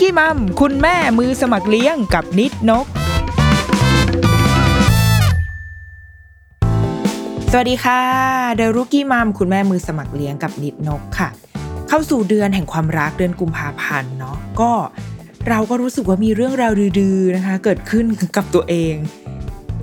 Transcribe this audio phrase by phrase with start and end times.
[0.00, 2.86] กี้มัมคุณแม่มือสมัครเลี้ยงกับนิดนก
[7.50, 8.00] สวัสดีค่ะ
[8.56, 11.28] เดรุกี้มัมคุณแม่มือสมัครเลี้ยงกับนิดนกค่ะ
[11.88, 14.72] เข้าสู่เดือนแห่งความรักเดือนกุมภาพันธ์เนาะก็
[15.48, 18.06] เราก็รู้สึกว่ามีเรื่องราวดื้อๆนะคะ เกิดขึ้น
[18.36, 18.94] กับตัวเอง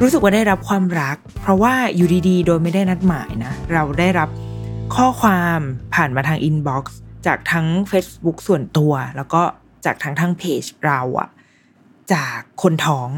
[0.02, 4.30] รู้สึกว่าได้รับความรัก เพราะว่าอยู่ดีๆ โดยไม่ได้นัดหมายนะ เราได้รับ
[4.96, 5.60] ข้อความ
[5.96, 9.44] ผ่านมาทาง inbox จากทั้ง Facebook ส่วนตัว แล้วก็
[9.86, 11.30] จากทั้งทางเพจเราอะ
[12.14, 13.10] จากคนท้อง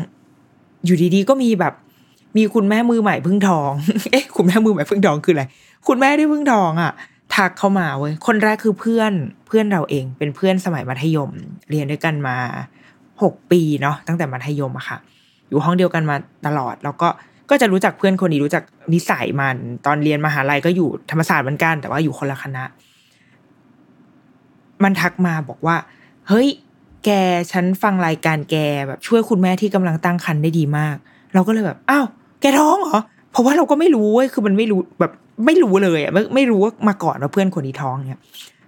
[0.85, 1.73] อยู่ดีๆก็มีแบบ
[2.37, 3.71] มีคุณแม่มือใหม่เพิ่งท้อง
[4.11, 5.43] เอ๊ะ คุณแม่มือใหม่เพิ่งท้องคืออะไร
[5.87, 6.91] คุณแม่ที่เพิ่งท้องอะ
[7.35, 9.11] ทักเข้ามาเว้ยคนแรกคือเพื่อน
[9.47, 11.31] เพื่อนเราเอง เป็นเพื่อนสมัยมัธยม
[11.69, 12.35] เรียนด้วยกันมา
[13.21, 14.97] หกปีเนาะตั้งแต่มัธยมอะค่ะ
[15.49, 17.09] อยู่ห้องเดียวกันมาตลอด แล้วก็
[17.49, 18.63] ก็จะรู้จักเพื่อนคนนี้รู้จัก
[18.93, 22.63] นิสัยมัน ตอนเรียนมหาลัยก็อยู่ธรรมศาสตร์เหมือนกัน แต่ว่าอยู่คนละคณะ
[24.83, 25.75] มันทักมาบอกว่า
[26.29, 26.47] เฮ้ย
[27.05, 27.09] แก
[27.51, 28.55] ฉันฟังรายการแก
[28.87, 30.95] แบบช่วยคุณแม่ที่กำลังตั้งครรภ์ได้ดีมาก
[31.33, 32.05] เราก็เลยแบบอ้าว
[32.41, 32.99] แกท้องเหรอ
[33.31, 35.11] เพราะว่าเราก็ไม่รู้เว้ยคือมันไม่รู้แบบ
[35.45, 38.21] ไม่รู้เลยอะไม่ไม่รู้ว่ามาก่อนว่าเพื่อนคนนี้ท้องเนี่ย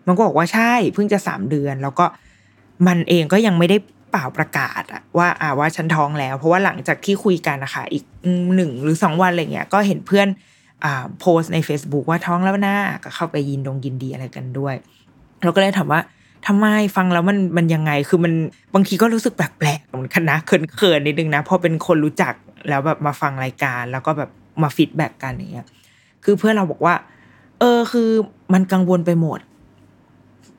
[0.08, 2.06] มันก็บอกว่าใช่เพิ่งจะสามเดือน แล้วก็
[2.88, 3.78] มันเองก็ยังไม่ได้
[4.12, 8.04] เปล่าประกาศอะว่าอ่าว่าฉันท้องแล้ว เพราะว่าหลังจากที่คุยกันนะคะอีก
[8.56, 10.28] หนึ่งหรือสองวันอะไรเงี้ยก็เห็นเพื่อน
[10.84, 14.76] อ่าโพสต์ใน Facebook ว่าท้องแล้วนะก็เข้าไปยินดงยินดีอะไรกันด้วย
[15.44, 16.02] เราก็เลยถามว่า
[16.48, 18.34] ทำไมฟังแล้วมันมันยังไง คือมัน
[18.74, 22.34] บางทีก็รู้สึกแปลกๆเหมือนกันนะเขินๆนิดนึงนะพอเป็นคนรู้จัก
[22.70, 24.30] แล้วแบบมาฟังรายการ แล้วก็แบบ
[24.62, 25.68] มา feedback กันอย่างเงี้ย
[26.24, 26.96] คือเพื่อนเราบอกว่า
[27.60, 28.10] เออคือ
[28.54, 29.40] มันกังวลไปหมด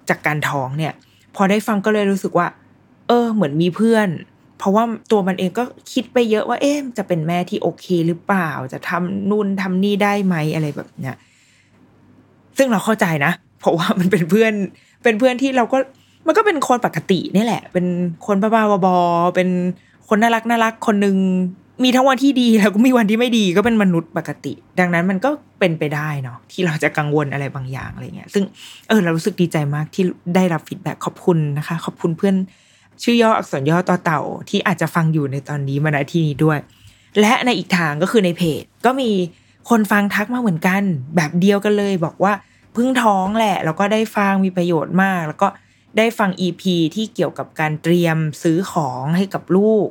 [0.09, 0.93] จากการท้องเนี่ย
[1.37, 2.47] พอได้ฟังก็เลยรู้สึกว่า
[3.09, 4.09] เออ เหมือนมีเพื่อน
[4.59, 11.17] เพราะว่าตัวมันเองก็คิดไปเยอะว่า เอ๊ะจะเป็นแม่ที่โอเคหรือเปล่า จะทำนู่นทำนี่ได้ไหมอะไรแบบเนี้ย
[12.59, 14.53] ซึ่งเราเข้าใจนะเพราะว่ามันเป็นเพื่อน
[15.03, 15.79] เป็นเพื่อนที่เราก็
[16.27, 17.87] มันก็เป็นคนปกตินี่แหละ เป็น
[18.27, 19.49] คนบ้าๆบอๆเป็น
[20.09, 21.17] คนน่ารักน่ารักคนหนึ่ง
[21.85, 28.45] มีทั้งวันที่ดีแล้วก็มีวันที่ไม่ดีก็เป็นมนุษย์ปกติ ดังนั้นมันก็เป็นไปได้เนาะที่เราจะกังวลอะไรบางอย่างอะไรเงี้ย ซึ่ง
[28.89, 30.05] เออเรารู้สึกดีใจมากที่
[30.35, 32.37] ได้รับ feedback ขอบคุณนะคะ ขอบคุณเพื่อน
[33.03, 36.59] ชื่อย่ออักษรย่อต่อเต่าที่อาจจะฟังอยู่ในตอนนี้มาณที่นี้ด้วย
[37.21, 39.11] และในอีกทางก็คือในเพจ ก็มี
[39.71, 40.83] คนฟังทักมาเหมือนกัน
[41.17, 42.33] แบบเดียวกันเลยบอกว่า
[42.79, 45.49] เพิ่งท้องแหละ แล้วก็ได้ฟังมีประโยชน์มาก แล้วก็
[45.99, 46.63] ได้ฟัง EP
[46.95, 49.89] ที่เกี่ยวกับการเตรียมซื้อของให้กับลูก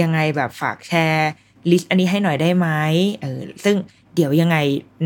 [0.00, 1.30] ยังไงแบบฝากแชร์
[1.70, 2.68] list อันนี้ให้หน่อยได้ไหม
[3.20, 3.76] เออซึ่ง
[4.14, 4.56] เดี๋ยวยังไง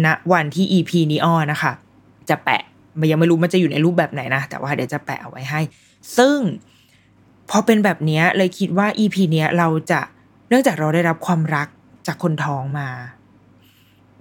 [0.04, 1.72] ณวันที่ EP นี้อ้อนะคะ
[2.30, 2.62] จะแปะ
[2.98, 5.60] มันยังไม่รู้มันจะอยู่ในรูปแบบไหนนะ แต่ว่าเดี๋ยวจะแปะเอาไว้ให้
[6.16, 6.38] ซึ่ง
[7.50, 10.00] พอเป็นแบบนี้เลยคิดว่า EP เนี้ยเราจะ
[10.48, 11.68] เนื่องจากเราได้รับความรัก
[12.06, 12.88] จากคนท้องมา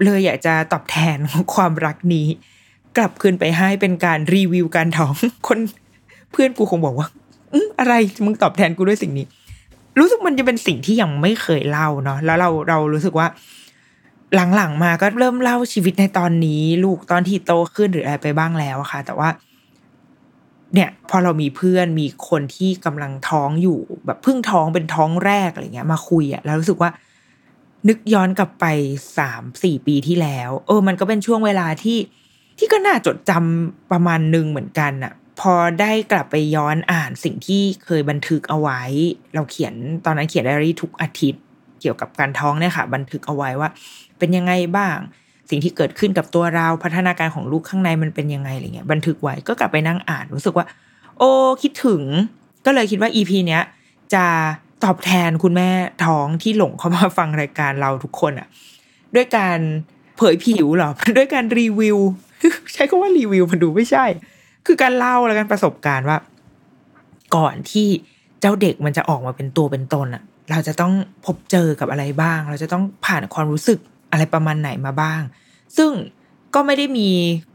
[0.03, 1.17] เลยอยากจะตอบแทน
[1.55, 2.27] ความรักนี้
[2.97, 5.13] กลับคืนไปให้เป็นการรีวิวการท้อง
[5.47, 5.59] คน
[6.31, 7.07] เพื่อนกูคงบอกว่า
[7.53, 7.93] อืมอะไร
[8.25, 9.25] มึงตอบแทนกูด้วยสิ่งนี้
[9.99, 13.27] รู้สึกมันจะเป็นสิ่งที่ยังไม่เคยเล่าเนาะแล้วเราเรารู้สึกว่า
[14.55, 19.29] หลังๆมาก็เริ่มเล่าชีวิตในตอนนี้ ลูกตอนที่โตขึ้นหรืออะไรไปบ้างแล้วอะค่ะ แต่ว่า
[20.73, 26.89] เนี่ย พอเรามีเพื่อนมีคนที่กำลังท้องอยู่ แบบเพิ่งท้องเป็นท้องแรกอะไรเงี้ย มาคุยอะแล้วรู้สึกว่า
[27.87, 28.65] นึกย้อนกลับไป
[29.17, 31.97] สามสี่ปีที่แล้ว เออ มันก็เป็นช่วงเวลาที่
[32.57, 38.81] ที่ก็น่าจดจำประมาณหนึ่งเหมือนกันอะพอได้กลับไปย้อนอ่านสิ่งที่เคยบันทึกเอาไว้
[39.35, 39.73] เราเขียน
[40.05, 41.41] ตอนนั้นเขียนไดอารี่ทุกอาทิตย์
[41.81, 43.69] เกี่ยวกับการท้องเนี่ยค่ะ บันทึกเอาไว้ว่า
[44.19, 44.97] เป็นยังไงบ้าง
[45.49, 50.65] สิ่งที่เกิดขึ้นกับตัวเราพัฒนาการของลูกข้างในมันเป็นยังไงอะไรเงี้ยบันทึกไว้ก็กลับไปนั่งอ่านรู้สึกว่า
[51.17, 51.29] โอ้
[51.61, 52.03] คิดถึง
[52.65, 53.63] ก็เลยคิดว่าอีพีเนี้ย
[54.13, 54.25] จะ
[54.83, 55.69] ตอบแทนคุณแม่
[56.05, 58.47] ท้องที่หลงเข้ามาฟังรายการเราทุกคนอะ
[59.15, 59.59] ด้วยการ
[60.17, 61.97] เผยผิวหรอ ด้วยการรีวิว
[62.73, 64.05] ใช้คำว่ารีวิวมันดูไม่ใช่
[64.65, 66.17] คือการเล่าแล้วกันประสบการณ์ว่า
[67.35, 67.87] ก่อนที่
[68.41, 70.93] เจ้าเด็กมันจะออกมาเป็นตัวเป็นตนอะเราจะต้อง
[71.25, 73.79] พบเจอกับอะไรบ้าง เราจะต้องผ่านความรู้สึก
[74.11, 75.21] อะไรประมาณไหนมาบ้าง
[75.77, 75.91] ซึ่ง
[76.55, 77.09] ก็ไม่ได้มี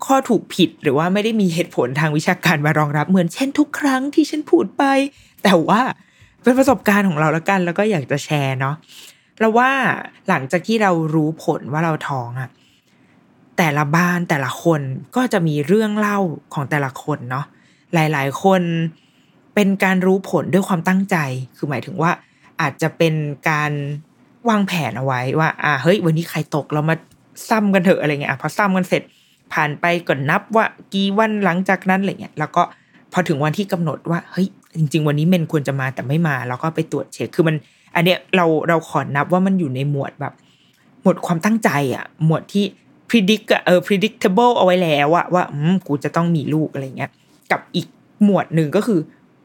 [0.06, 4.84] ข้อถูกผิดหรือว่าไม่ได้มีเหตุผลทางวิชาการมารองรับเหมือนเช่นทุกครั้งที่ฉันพูดไป
[5.44, 5.80] แต่ว่า
[6.42, 8.74] เป็นประสบการณ์ของเราแล้วกัน แล้วก็อยากจะแชร์เนาะ
[9.40, 9.70] เราว่า
[10.28, 12.50] หลังจากที่เรารู้ผลว่าเราท้องอะ
[13.58, 14.80] แต่ละบ้านแต่ละคน
[15.16, 16.18] ก็จะมีเรื่องเล่า
[16.54, 17.46] ของแต่ละคนเนาะ
[17.94, 18.62] หลายๆ คน
[19.54, 21.16] เป็นการรู้ผลด้วยความตั้งใจ
[21.56, 22.10] คือหมายถึงว่า
[22.60, 23.14] อาจจะเป็น
[23.50, 23.72] การ
[24.48, 26.96] วางแผนเอาไว้ว่า อ่าเฮ้ย วันนี้ใครตกเรามา
[27.48, 29.02] ซ้ำกันเถอะอะไรเงี้ยพอซ้ำกันเสร็จ
[29.52, 30.64] ผ่านไปก่อนนับว่า
[30.94, 32.62] กี่วันหลังจากนั้นอะไรเงี้ยแล้วก็
[33.12, 37.56] พอถึงวันที่กำหนดว่าเฮ้ยจริง ๆ วันนี้เมนควรจะมาแต่ไม่มา แล้วก็ไปตรวจเช็คคือมัน
[37.94, 40.34] อันเนี้ยเราเราขอนับว่ามันอยู่ในหมวดแบบ
[41.02, 42.64] หมวดความตั้งใจอะ หมวดที่
[43.10, 47.10] predict อะเออ predictable เอาไว้แล้วอะว่าอืมกูจะต้องมีลูกอะไรเงี้ย
[47.50, 47.86] กับอีก
[48.24, 49.00] หมวดหนึ่งก็คือ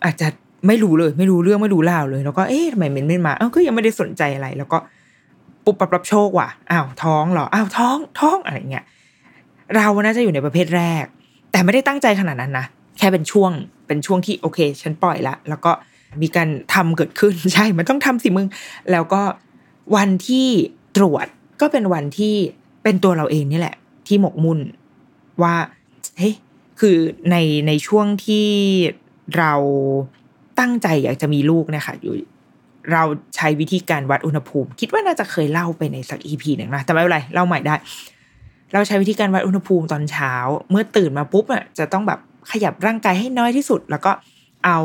[0.06, 0.28] อาจจะ
[0.68, 4.78] ไม่รู้เลย ไม่รู้เรื่องไม่รู้ราวเลย แล้วก็เอ๊ะทำไมเมนไม่มาเอ้าก็ยังไม่ได้สนใจอะไร แล้วก็
[5.66, 8.86] ปุบปับรับโชคว่ะอ้าวท้องเหรออ้าวท้องท้องอะไรเงี้ย
[9.76, 11.06] เราน่าจะอยู่ในประเภทแรก
[11.52, 12.66] แต่ไม่ได้ตั้งใจขนาดนั้นนะ
[12.98, 13.52] แค่เป็นช่วง
[13.88, 15.72] เป็นช่วงที่โอเค ฉันปล่อยละแล้วก็
[16.22, 18.48] มีการทำเกิดขึ้นใช่ มันต้องทำสิมึง
[18.92, 19.22] แล้วก็
[19.96, 20.48] วันที่
[20.98, 21.28] ตรวจ
[21.62, 22.36] ก็เป็นวันที่
[22.84, 23.76] เป็นตัวเราเองนี่แหละ
[24.08, 24.60] ที่หมกมุ่น
[25.42, 25.56] ว่า
[26.18, 26.34] เฮ้ย
[26.80, 26.98] คือ
[27.32, 27.36] ใน
[27.68, 28.48] ในช่วงที่
[29.38, 29.54] เรา
[30.60, 32.14] ตั้งใจอยากจะมีลูกเนะคะอยู่
[32.92, 33.04] เรา
[33.36, 37.76] ใช้วิธีการวัดอุณหภูมิ คิดว่าน่าจะเคยเล่าไปในสักอีพีหนึ่งนะแต่ไม่เป็นไรเล่าใหม่ได้
[38.74, 40.34] เราใช้วิธีการวัดอุณหภูมิตอนเช้า
[40.70, 42.20] เมื่อตื่นมาปุ๊บอะจะต้องแบบ
[42.52, 44.12] ขยับร่างกายให้น้อยที่สุด แล้วก็
[44.66, 44.80] เอา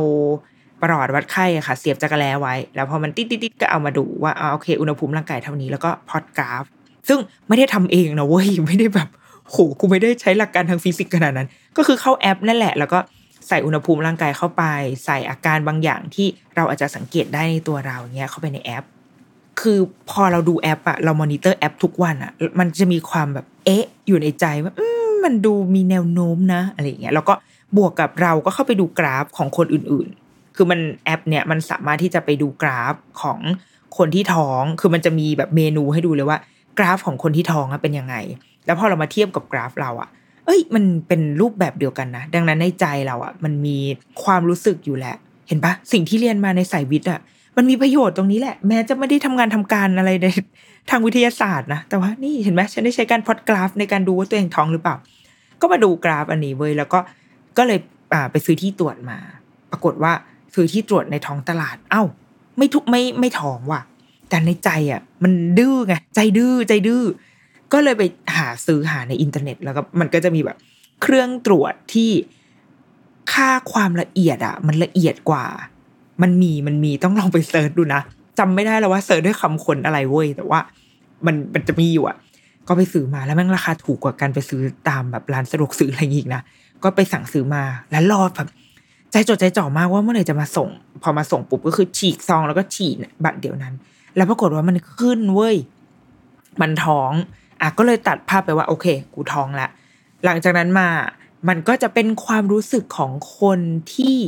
[0.81, 6.64] ประหลอดวัดไข้อะค่ะ เสียบจักรแล้ไว้ แล้วพอมันติดติดๆก็เอามาดูว่าอ่าโอเค อุณหภูมิร่างกายเท่านี้แล้วก็พอดกราฟ
[7.08, 7.19] ซึ่ง
[7.49, 9.08] ไม่ได้ทำเองนะเว้ยไม่ได้แบบ
[9.50, 12.99] โหกูไม่ได้ใช้หลักการทางฟิสิกส์ขนาดนั้น ก็คือเข้าแอปนั่นแหละ แล้วก็
[13.49, 14.62] ใส่อุณหภูมิร่างกายเข้าไป
[15.05, 16.26] ใส่อาการบางอย่างที่
[16.56, 18.85] เราอาจจะสังเกตได้ในตัวเราเนี้ยเข้าไปในแอป
[19.61, 19.79] คือ
[20.11, 24.73] พอเราดูแอปอะเรามอนิเตอร์แอปทุกวันอะมันจะมีความแบบเอ๊ะ อยู่ในใจว่า
[25.25, 27.35] มันดูมีแนวโน้มนะอะไรอย่างเงี้ยแล้วก็
[27.76, 33.38] บวกกับเราก็เข้าไปดูกราฟของคนอื่นๆ คือมันแอปเนี่ยมันสามารถที่จะไปดูกราฟของ
[33.97, 36.38] คนที่ท้อง คือมันจะมีแบบเมนูให้ดูเลยว่า
[36.78, 38.17] กราฟของคนที่ท้องเป็นยังไง
[38.67, 40.08] แล้วพอเรามาเทียบกับกราฟเราอะ
[40.46, 43.78] เอ้ย มันเป็นรูปแบบเดียวกันนะ ดังนั้นในใจเราอะมันมี
[44.25, 45.17] ความรู้สึกอยู่แหละ
[45.49, 47.20] เห็นปะสิ่งที่เรียนมาในสายวิทย์อะ
[47.56, 50.26] มันมีประโยชน์ตรงนี้แหละ แม้จะไม่ได้ทำงานทำการอะไรใน
[50.90, 54.96] ทางวิทยาศาสตร์นะ แต่ว่านี่เห็นไหมฉันได้ใช้การพอดกราฟ ในการดูว่าตัวเองท้องหรือเปล่า
[55.61, 56.99] ก็มาดูกราฟอันนี้เว้ยแล้วก็
[57.58, 57.79] ก็เลย
[58.12, 59.19] อ่าไปซื้อที่ตรวจมา
[59.70, 60.12] ปรากฏว่า
[60.55, 62.02] ซื้อที่ตรวจในท้องตลาด เอ้า
[62.58, 63.81] ไม่ทุกไม่ไม่ท้องว่ะ
[64.28, 67.02] แต่ในใจอะ มันดื้อไงใจดื้อใจดื้อ
[67.73, 68.02] ก็เลยไป
[68.37, 70.56] หาซื้อหาในอินเทอร์เน็ต แล้วก็มันก็จะมีแบบ
[71.02, 72.11] เครื่องตรวจที่
[73.32, 75.44] ค่าความละเอียดอะ มันละเอียดกว่า
[76.23, 78.00] มันมีมันมีต้องลองไป search ดูนะ
[78.38, 80.61] จำไม่ได้แล้วว่า search ด้วยคำค้นอะไรเว้ยแต่ว่า
[81.26, 82.17] มันมันจะมีอยู่อะ
[82.69, 86.43] ก็ไปซื้อมาแล้วแม่งราคาถูกกว่าการไปซื้อตามแบบร้านสะดวกซื้ออะไรอย่างงี้นะ
[86.82, 88.49] ก็ไปสั่งซื้อมาแล้วรอแบบ
[89.12, 90.69] ใจจดใจจ่อมากว่าเมื่อไหร่จะมาส่ง
[91.02, 93.75] พอมาส่งปุ๊บก็คือฉีกซองแล้วก็ฉี่บัดเดี๋ยวนั้น
[94.17, 95.57] แล้วปรากฏว่ามันขึ้นเว้ย
[96.61, 97.13] มันท้อง
[97.61, 99.69] อะก็เลยตัดภาพไปว่า โอเค กูท้องละ
[100.25, 100.89] หลังจากนั้นมา
[101.49, 103.59] มันก็จะเป็นความรู้สึกของคน
[103.95, 104.19] ที่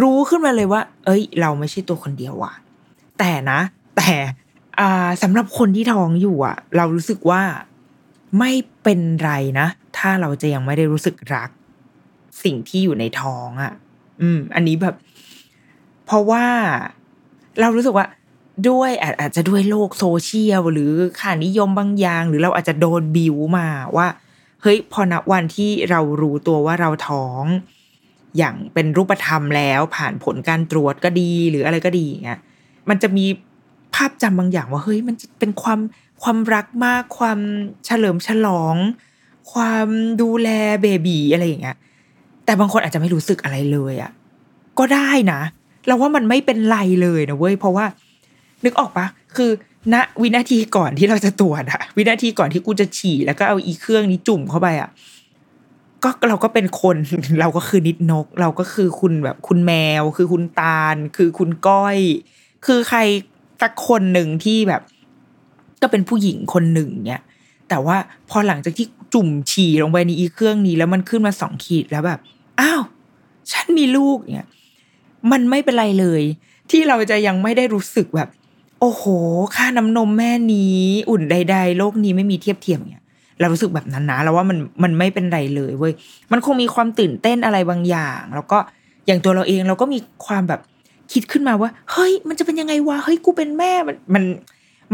[0.00, 2.52] รู้ขึ้นมาเลยว่า เอ้ย เราไม่ใช่ตัวคนเดียวว่ะ
[3.18, 3.60] แต่นะ
[3.96, 4.12] แต่
[4.80, 7.42] อ่าสำหรับคนที่ท้องอยู่อะ เรารู้สึกว่า
[8.38, 9.66] ไม่เป็นไรนะ
[9.98, 11.50] ถ้าเราจะยังไม่ได้รู้สึกรัก
[12.44, 13.72] สิ่งที่อยู่ในท้องอะ
[14.20, 14.96] อืม อันนี้แบบ
[16.06, 16.44] เพราะว่า
[17.60, 18.06] เรารู้สึกว่า
[18.68, 18.90] ด้วย
[19.20, 24.06] อาจจะด้วยโลกโซเชียล หรือค่านิยมบางอย่าง หรือเราอาจจะโดนบิวมาว่า
[24.62, 27.44] เฮ้ยพอณวันที่เรารู้ตัวว่าเราท้อง
[28.38, 32.40] อย่างเป็นรูปธรรมแล้วผ่านผลการตรวจก็ดีหรืออะไรก็ดีอย่างเงี้ย
[32.88, 33.26] มันจะมี
[33.94, 35.80] ภาพจำบางอย่างว่าเฮ้ยมันจะเป็นความ
[36.22, 37.38] ความรักมากความ
[37.86, 38.76] เฉลิมฉลอง
[39.52, 39.88] ความ
[40.22, 40.48] ดูแล
[40.82, 41.76] เบบีอะไรอย่างเงี้ย
[42.44, 44.10] แต่บางคนอาจจะไม่รู้สึกอะไรเลยอะ่ะ
[44.78, 45.40] ก็ได้นะ
[45.86, 47.86] เราว่ามันไม่เป็นไรเลยนะเว้ยเพราะว่า
[48.64, 49.50] นึกออกปะคือ
[49.94, 54.90] ณวินาทีก่อนที่เราจะตรวจอะวินาทีก่อนที่กูจะฉี่แล้วก็เอาอีเครื่องนี้จุ่มเข้าไปอะ
[56.04, 56.96] ก็เราก็เป็นคน
[57.40, 61.98] เราก็คือนิดนก เราก็คือคุณแบบคุณแมว คือคุณตาล คือคุณก้อย
[62.66, 63.00] คือใคร
[63.62, 64.82] สักคนหนึ่งที่แบบ
[65.82, 67.22] ก็เป็นผู้หญิงคนหนึ่งเนี่ย
[67.68, 67.96] แต่ว่า
[68.30, 72.20] พอหลังจากที่จุ่มฉี่ลงไปในอีเครื่องนี้ แล้วมันขึ้นมาสองขีดแล้วแบบ
[72.60, 72.82] อ้าว
[73.52, 74.48] ฉันมีลูกเนี่ย
[75.30, 76.22] มันไม่เป็นไรเลย
[76.70, 78.28] ที่เราจะยังไม่ได้รู้สึกแบบ
[78.80, 79.04] โอ้โห
[79.56, 83.04] ค่าน้ำนมแม่นี้ อุ่นใด ๆ โลกนี้ไม่มีเทียบเทียมเนี่ย
[83.40, 85.92] เรารู้สึกแบบนั้นนะเราว่ามันมันไม่เป็นไรเลยเว้ย
[86.32, 88.58] มันคงมีความตื่นเต้นอะไรบางอย่าง แล้วก็
[89.06, 90.60] อย่างตัวเราเองเราก็มีความแบบ
[91.12, 94.24] คิดขึ้นมาว่าเฮ้ย มันจะเป็นยังไงวะเฮ้ยกูเป็นแม่มันมัน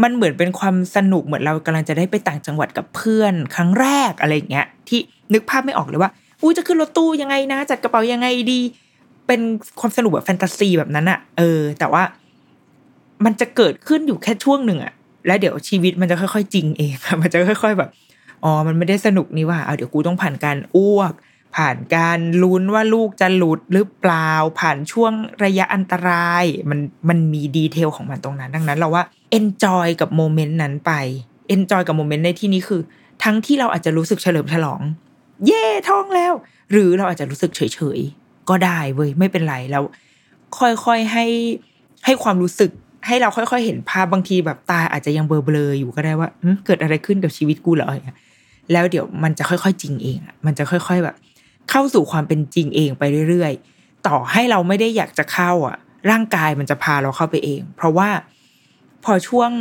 [0.03, 4.99] มันเหมือนเป็นความสนุกเหมือนเรากำลังจะได้ไปต่างจังหวัดกับเพื่อนครั้งแรกอะไรอย่างเงี้ย ที่
[5.33, 6.11] นึกภาพไม่ออกเลยว่า
[6.41, 8.59] อู้จะขึ้นรถตู้ยังไงนะ จัดกระเป๋ายังไงดี
[9.27, 9.41] เป็น
[9.79, 12.03] ความสนุกแบบแฟนตาซีแบบนั้นอะเออ แต่ว่า
[13.25, 14.93] มันจะเกิดขึ้นอยู่แค่ช่วงหนึ่งอะ
[15.27, 17.89] แล้วเดี๋ยวชีวิตมันจะค่อยๆ จริงเองอะมันจะค่อย ๆแบบ
[18.43, 21.13] อ๋อมันไม่ได้สนุกนี่ว่าเอาเดี๋ยวกูต้องผ่านการอ้วก
[21.55, 26.79] ผ่านการลุ้นว่าลูกจะหลุดหรือเปล่า ผ่านช่วงระยะอันตราย มัน
[27.09, 29.03] มันมีดีเทลของมันตรงนั้น ดังนั้นเราว่า
[29.39, 30.91] enjoy กับโมเมนต์นั้นไป
[31.55, 32.81] enjoy กับโมเมนต์ในที่นี้คือ
[33.23, 34.81] ทั้งที่เราอาจจะรู้สึกเฉลิมฉลอง
[35.45, 36.33] เย่ท้องแล้ว
[36.71, 39.83] หรือเราอาจจะรู้สึกเฉยๆก็ได้เว้ยไม่เป็นไรแล้ว
[40.59, 41.25] ค่อยๆให้
[42.05, 42.71] ให้ความรู้สึก
[43.07, 46.29] ให้เราค่อยๆ เห็นภาพบางทีแบบตาอาจจะยังเบลอๆอยู่ก็ได้ว่า
[46.65, 48.17] เกิดอะไรขึ้นกับชีวิตกูเหรออย่างเงี้ย
[48.71, 51.15] แล้วเดี๋ยวมันจะค่อยๆ จริงเองอะมันจะค่อย ๆแบบ
[51.69, 55.77] เข้าสู่ความเป็นจริงเองไปเรื่อยๆ ต่อให้เราไม่ได้อยากจะเข้าอะ
[56.11, 58.09] ร่างกายมันจะพาเราเข้าไปเอง เพราะว่า
[59.03, 59.51] พอช่วง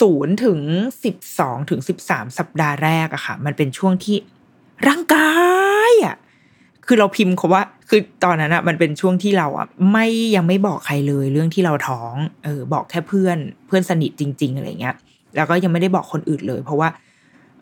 [0.00, 0.60] ศูนย์ถึง
[1.04, 4.16] สิบสองถึงสิบสามสัปดาห์แรกอะค่ะ มันเป็นช่วงที่
[4.88, 5.30] ร่างกา
[5.90, 6.16] ยอะ
[6.88, 12.14] คือเราพิมพ์เขาว่า คือตอนนั้นอะมันเป็นช่วงที่เราอะไม่ยังไม่บอกใครเลยเรื่องที่เราท้อง
[12.44, 14.94] เออบอกแค่เพื่อนเพื่อนสนิทจริง ๆ อะไรเงี้ย
[15.36, 16.88] แล้วก็ยังไม่ได้บอกคนอื่นเลย เพราะว่า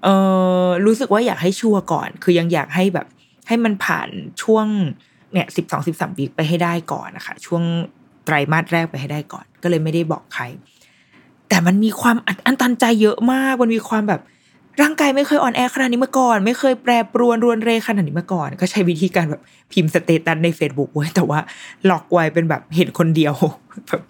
[0.02, 0.08] เอ
[0.64, 3.06] อรู้สึกว่าอยากให้ชัวร์ก่อน คือยังอยากให้แบบ
[3.48, 4.08] ให้มันผ่าน
[4.42, 4.66] ช่วง
[5.32, 7.62] เนี่ยสิบสองสิบสามปีไปให้ได้ก่อนนะคะช่วง
[8.24, 10.44] ไตรมาสแรกไปให้ได้ก่อน ก็เลยไม่ได้บอกใคร
[11.48, 14.20] แต่มันมีความอัดอั้นตันใจเยอะมาก มันมีความแบบ
[14.80, 19.42] ร่างกายไม่เคยอ่อนแอขนาดนี้มาก่อน ไม่เคยแปรปรวนรวนเรขนาดนี้มาก่อน ก็ใช้วิธีการแบบ
[19.72, 21.38] พิมพ์ status ใน Facebook ไว้แต่ว่า
[21.86, 23.34] ล็อกไว้เป็นแบบเห็นคนเดียว
[23.88, 24.00] แบบ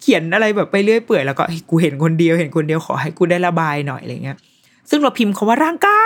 [0.00, 4.36] เขียนอะไรแบบไปเรื่อยเปื่อยแล้วก็เฮ้กูเห็นคนเดียวเห็นคนเดียวขอให้กูได้ระบายหน่อยอะไรเงี้ย
[4.90, 6.02] ซึ่งเราพิมพ์คำว่าร่างกา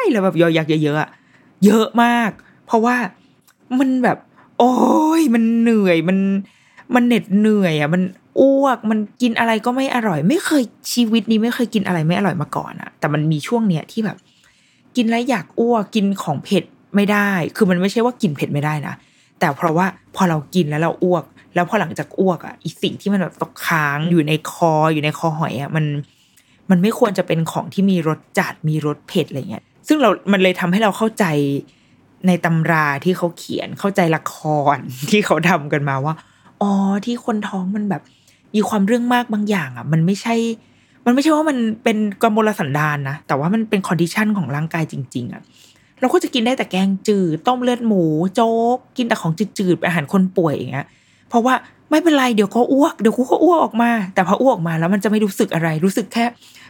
[0.00, 2.30] ยแล้วแบบยอยักษ์เยอะๆเยอะมาก
[2.66, 2.96] เพราะว่า
[3.78, 4.18] มันแบบ
[4.58, 4.74] โอ้
[5.20, 6.18] ยมันเหนื่อยมัน
[6.94, 8.02] มันเหน็ดเหนื่อยอะมัน
[8.40, 10.62] อ้วก มันกินอะไรก็ไม่อร่อย ไม่เคย
[10.92, 14.16] ชีวิตนี้ไม่เคยกินอะไรไม่อร่อยมาก่อนอะแต่มันมีช่วงเนี้ยที่แบบ
[14.96, 18.94] กินแล้วอยากอ้วกกินของเผ็ดไม่ได้ คือมันไม่ใช่ว่ากินเผ็ดไม่ได้นะ
[19.40, 19.86] แต่เพราะว่า
[20.16, 21.24] พอเรากินแล้วเราอ้วก
[21.54, 25.84] แล้วพอหลังจากอ้วกอะอีกสิ่งที่มันแบบตกค้างอยู่ในคออยู่ในคอหอยอะมัน
[26.70, 31.24] มันไม่ควรจะเป็นของที่มีรสจัดมีรสเผ็ดอะไรเงี้ย ซึ่งเรา มันเลยทำให้เราเข้าใจ
[32.26, 34.36] ในตำราที่เขาเขียนเข้าใจละค
[34.74, 34.76] ร
[35.10, 36.14] ที่เขาทำกันมาว่า
[36.62, 36.72] อ๋อ
[37.06, 38.02] ที่คนท้องมันแบบ
[38.54, 40.34] มีความเรื่องมากบางอย่างอะ มันไม่ใช่
[41.06, 45.42] มันไม่ใช่ว่ามันเป็นกมลสันดานนะแต่ว่ามันเป็น condition ของร่างกายจริง ๆ อะ
[46.00, 48.02] เราก็จะกินได้แต่แกงจืด ต้มเลือดหมู
[48.34, 50.86] โจ๊ก กินแต่ของจืดๆอาหารคนป่วยอย่างเงี้ย
[51.28, 51.54] เพราะว่า
[51.90, 56.24] ไม่เป็นไรเดี๋ยวก็อ้วกเดี๋ยวกูก็อ้วกออกมา แต่พออ้วกออกมาแล้วมันจะไม่รู้สึกอะไร รู้สึกแค่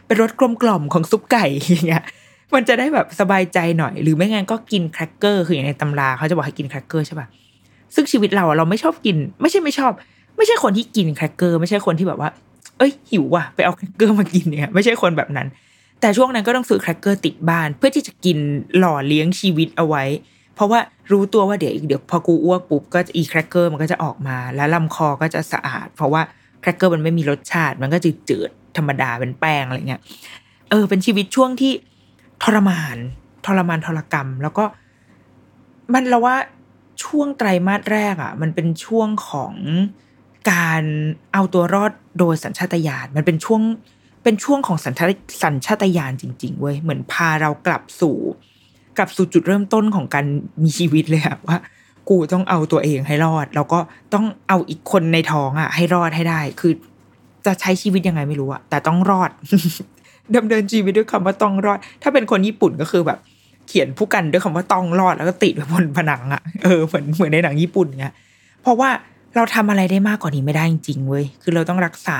[0.05, 2.03] เป็นรสกลมกล่อมของซุปไก่อย่างเงี้ย
[2.53, 7.27] มันจะได้แบบสบายใจหน่อย หรือไม่งั้นก็กินแครกเกอร์คืออย่างในตำราเขาจะบอกให้กินแครกเกอร์ใช่ป่ะ
[7.95, 9.91] ซึ่งชีวิตเราอะเราไม่ชอบกิน ไม่ใช่ไม่ชอบ
[10.37, 12.29] ไม่ใช่คนที่กินแครกเกอร์ ไม่ใช่คนที่แบบว่า
[12.77, 15.47] เอ้ยหิวว่ะไปเอาแครกเกอร์มากินเนี่ยไม่ใช่คนแบบนั้น
[16.01, 18.37] แต่ช่วงนั้นก็ต้องซื้อแครกเกอร์ติดบ้าน เพื่อที่จะกิน
[18.77, 20.03] หล่อเลี้ยงชีวิตเอาไว้
[20.55, 20.79] เพราะว่า
[21.11, 26.21] รู้ตัวว่าเดี๋ยวอีกเดี๋ยวพอกูอ้วกปุ๊บก็อีแครกเกอร์มันก็จะออกมา แล้วลำคอก็จะสะอาด เพราะว่า
[26.61, 27.97] แครกเกอร์มันไม่มีรสชาติมันก็
[28.29, 30.01] จืดธรรมดาเป็นแป้งอะไรเงี้ย
[30.69, 31.73] เออ เป็นชีวิตช่วงที่
[32.43, 32.97] ทรมาน
[33.45, 34.65] ทรมานทรกรรม แล้วก็
[35.93, 36.35] มันเราว่า
[37.03, 39.53] ช่วงไตรมาสแรกอะ มันเป็นช่วงของ
[40.51, 40.83] การ
[41.33, 43.61] เอาตัวรอดโดยสัญชาตญาณมันเป็นช่วง
[44.23, 45.11] เป็นช่วงของสัญชาต
[45.43, 48.17] สัญชาตญาณจริง ๆ เว้ยเหมือนพาเรากลับสู่
[48.97, 50.25] กลับสู่จุดเริ่มต้นของการ
[50.63, 51.57] มีชีวิตเลยอะว่า
[52.09, 53.79] กูต้องเอาตัวเองให้รอด แล้วก็
[54.13, 56.73] ต้องเอาอีกคนในท้องอะให้รอดให้ได้ คือ
[57.45, 59.31] จะใช้ชีวิตยังไงไม่รู้อะแต่ต้องรอด
[60.35, 63.19] ดำเนินชีวิตด้วยคำว่าต้องรอด ถ้าเป็นคนญี่ปุ่นก็คือแบบ
[63.67, 68.15] เขียนผู้กันด้วยคำว่าต้องรอดแล้วก็ติดไว้บนผนังอะเออเหมือนเหมือนในหนังญี่ปุ่นเงี้ย
[68.61, 68.89] เพราะว่า
[69.35, 72.19] เราทำอะไรได้มากกว่านี้ไม่ได้จริงๆเว้ยคือเราต้องรักษา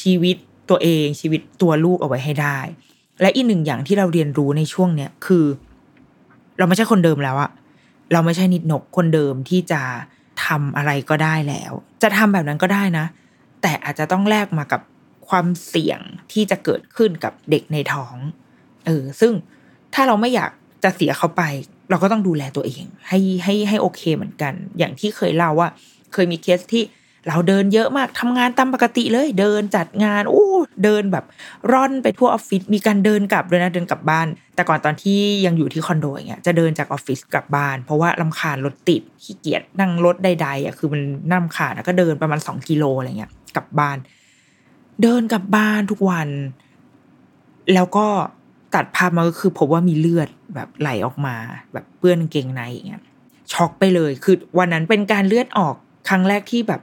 [0.00, 0.36] ชีวิต
[0.70, 2.58] ตัวเองชีวิตตัวลูกเอาไว้ให้ได้
[3.20, 5.44] และอีกหนึ่งอย่างที่เราเรียนรู้ในช่วงเนี้ยคือ
[6.58, 7.50] เราไม่ใช่คนเดิมแล้วอะ
[8.12, 9.82] เราไม่ใช่นิดนกคนเดิมที่จะ
[10.46, 13.06] ทำอะไรก็ได้แล้ว จะทำแบบนั้นก็ได้นะ
[13.62, 14.80] แต่อาจจะต้องแลกมากับ
[15.28, 16.00] ความเสี่ยง
[16.32, 18.16] ที่จะเกิดขึ้นกับเด็กในท้อง
[18.86, 19.32] เออซึ่ง
[19.94, 20.50] ถ้าเราไม่อยาก
[20.84, 21.42] จะเสียเขาไป
[21.90, 25.68] เราก็ต้องดูแลตัวเอง ให้ให้ให้โอเคเหมือนกัน อย่างที่เคยเล่าว่า
[26.12, 26.84] เคยมีเคสที่
[27.28, 30.46] เราเดินเยอะมากทำงานตามปกติเลย เดินจัดงานโอ้
[30.84, 31.24] เดินแบบ
[31.72, 43.96] ร่อนไปทั่วออฟฟิศมีการเดินกลับด้วยนะเดินกลับบ้าน แต่ก่อนตอนที่ยังอยู่ที่คอนโดอย่างเงี้ยจะเดินจากออฟฟิศกลับบ้าน เพราะว่าลำคาญรถติดขี้เกียจนั่งรถใดๆอะคือมันน่ารำคาญแล้วก็เดินประมาณสองกิโลอะไรเงี้ยกลับบ้าน
[45.02, 46.28] เดินกลับบ้านทุกวัน
[47.74, 48.06] แล้วก็
[48.74, 51.36] ตัดภาพมาก็คือพบว่ามีเลือดแบบไหลออกมา
[51.72, 53.02] แบบเปื้อนเกงในอย่างเงี้ย
[53.52, 55.76] ช็อกไปเลย คือวันนั้นเป็นการเลือดออก
[56.08, 56.80] ครั้งแรกที่แบบ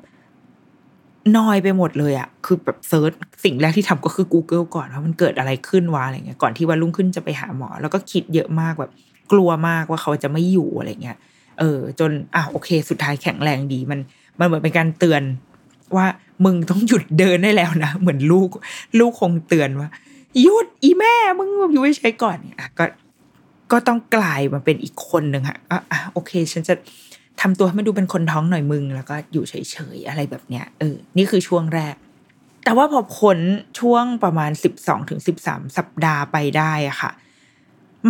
[1.38, 3.12] นอยไปหมดเลยอะคือแบบเซิร์ช
[3.43, 8.91] สิ่งแรกที่ทำก็คือ Google ก่อนว่ามันเกิดอะไรขึ้นวะอะไรเงี้ยก่อนที่วันรุ่งขึ้นจะไปหาหมอ แล้วก็คิดเยอะมากแบบ
[9.31, 11.17] กลัวมากว่าเขาจะไม่อยู่อะไรเงี้ย
[11.59, 14.00] เออ จนอะโอเค สุดท้ายแข็งแรงดีมัน
[14.39, 15.24] มันเหมือนเป็นการเตือน
[15.95, 16.05] ว่า
[16.45, 18.50] มึงต้องหยุดเดินได้แล้วนะเหมือนลูก
[19.00, 19.89] ลูกคงเตือนว่า
[20.41, 22.86] หยุดอีแม่มึงอยู่เฉยๆก่อนอะก็
[23.71, 26.74] ก็ต้องกลายมาเป็นอีกคนหนึ่งค่ะอะอะโอเค ฉันจะ
[27.41, 31.96] ทำตัวให้มันดูเป็นคนท้องหน่อยมึง แล้วก็อยู่เฉยๆอะไรแบบเนี้ยเออนี่คือช่วงแรก
[32.63, 33.39] แต่ว่าพอพ้น
[33.79, 37.12] ช่วงประมาณสิบสองถึงสิบสามสัปดาห์ไปได้อะค่ะ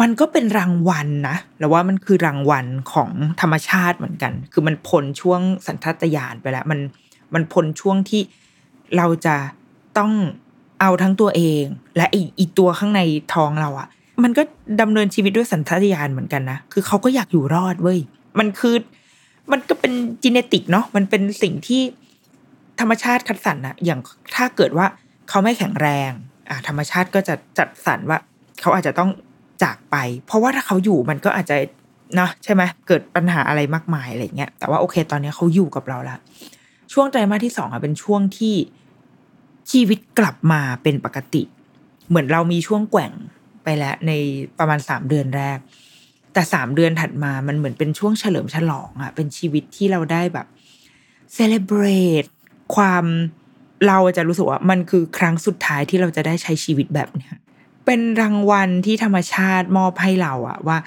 [0.01, 6.79] มันก็เป็นรางวัลนะแล้วว่ามันคือรางวัลของธรรมชาติเหมือนกัน คือมันพ้นช่วงสัญชาตญาณไปแล้ว มัน
[7.33, 8.21] มันพ้นช่วงที่
[8.97, 9.35] เราจะ
[9.97, 10.11] ต้อง
[10.81, 11.63] เอาทั้งตัวเอง
[11.97, 13.01] และอีกอีกตัวข้างใน
[13.33, 13.87] ท้องเราอะ
[14.23, 14.43] มันก็
[14.81, 17.99] ดำเนินชีวิตด้วยสัญชาตญาณเหมือนกันนะ คือเขาก็อยากอยู่รอดเว้ย
[18.39, 18.75] มันคือ
[19.51, 21.81] มันก็เป็นจีเนติกเนาะมันเป็นสิ่งที่
[22.79, 23.99] ธรรมชาติคัดสรรนะอย่าง
[24.35, 24.85] ถ้าเกิดว่า
[25.29, 26.11] เขาไม่แข็งแรง
[26.49, 28.19] อะธรรมชาติก็จะจัดสรรว่า
[28.61, 29.09] เขาอาจจะต้อง
[29.63, 31.57] จากไป เพราะว่าถ้าเขาอยู่มันก็อาจจะ
[32.19, 36.17] นะใช่ไหมเกิดปัญหาอะไรมากมายอะไรเงี้ยแต่ว่าโอเค ตอนนี้เขาอยู่กับเราละ
[36.93, 38.55] ช่วงไตรมาสที่สองอะเป็นช่วงที่
[39.71, 41.43] ชีวิตกลับมาเป็นปกติ
[42.09, 43.11] เหมือนเรามีช่วงแกว่ง
[43.63, 44.11] ไปแล้วใน
[44.59, 45.57] ประมาณสามเดือนแรก
[46.37, 50.47] แต่สามเดือนถัดมามันเหมือนเป็นช่วงเฉลิมฉลองอะเป็นชีวิตที่เราได้แบบ
[51.33, 51.83] เซเลบร
[52.23, 52.25] ต
[52.75, 53.05] ความ
[53.87, 57.33] เราจะรู้สึกว่ามันคือครั้งสุดท้ายที่เราจะได้ใช้ชีวิตแบบเนี้ย
[57.85, 60.77] เป็นรางวัลที่ธรรมชาติมอบให้เราอะว่า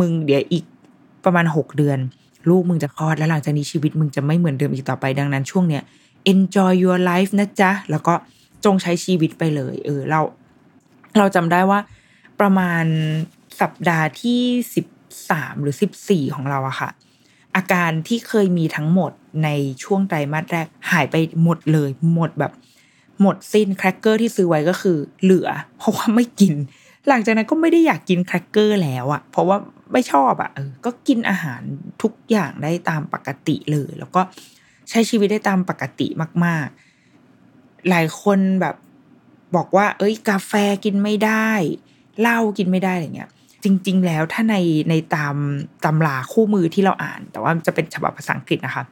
[0.00, 0.64] มึงเดี๋ยวอีก
[1.24, 1.98] ประมาณหกเดือน
[2.48, 5.82] ลูกมึงจะคลอดแล้วหลังจากนี้ชีวิตมึงจะไม่เหมือนเดิมอีกต่อไปดังนั้นช่วงเนี้ย
[6.32, 8.14] enjoy your life นะจ๊ะ แล้วก็
[8.64, 10.20] จงใช้ชีวิตไปเลย เออเรา
[11.18, 11.78] เราจำได้ว่า
[12.40, 12.84] ประมาณ
[13.60, 14.42] สัปดาห์ที่
[14.74, 14.86] สิบ
[15.30, 16.90] สามหรือสิบสี่ของเราอะค่ะ
[17.56, 19.12] อาการที่เคยมีทั้งหมด
[19.44, 19.48] ใน
[19.82, 22.52] ช่วงไตรมาสแรกหายไปหมดเลย หมดแบบ
[23.20, 25.48] หมดสิ้นแครกเกอร์ที่ซื้อไว้ก็คือเหลือ
[25.78, 26.54] เพราะว่าไม่กิน
[27.08, 29.56] หลังจากนั้นก็ไม่ได้อยากกินแครกเกอร์แล้วอะเพราะว่า
[29.92, 31.60] ไม่ชอบอะออก็กินอาหาร
[32.02, 34.20] ทุกอย่างได้ตามปกติเลย แล้วก็
[34.90, 36.06] ใช้ชีวิตได้ตามปกติ
[36.44, 36.66] มาก
[37.28, 38.76] ๆ หลายคนแบบ
[39.56, 40.52] บอกว่า เอ้ย กาแฟ
[40.84, 41.50] กินไม่ได้
[42.20, 43.30] เหล้ากินไม่ได้อะไรเงี้ย
[43.64, 44.56] จริง ๆ แล้วถ้าใน
[44.90, 45.36] ในตาม
[45.84, 48.84] ตำราคู่มือที่เราอ่าน แต่ว่าจะเป็นฉบับภาษาอังกฤษนะคะ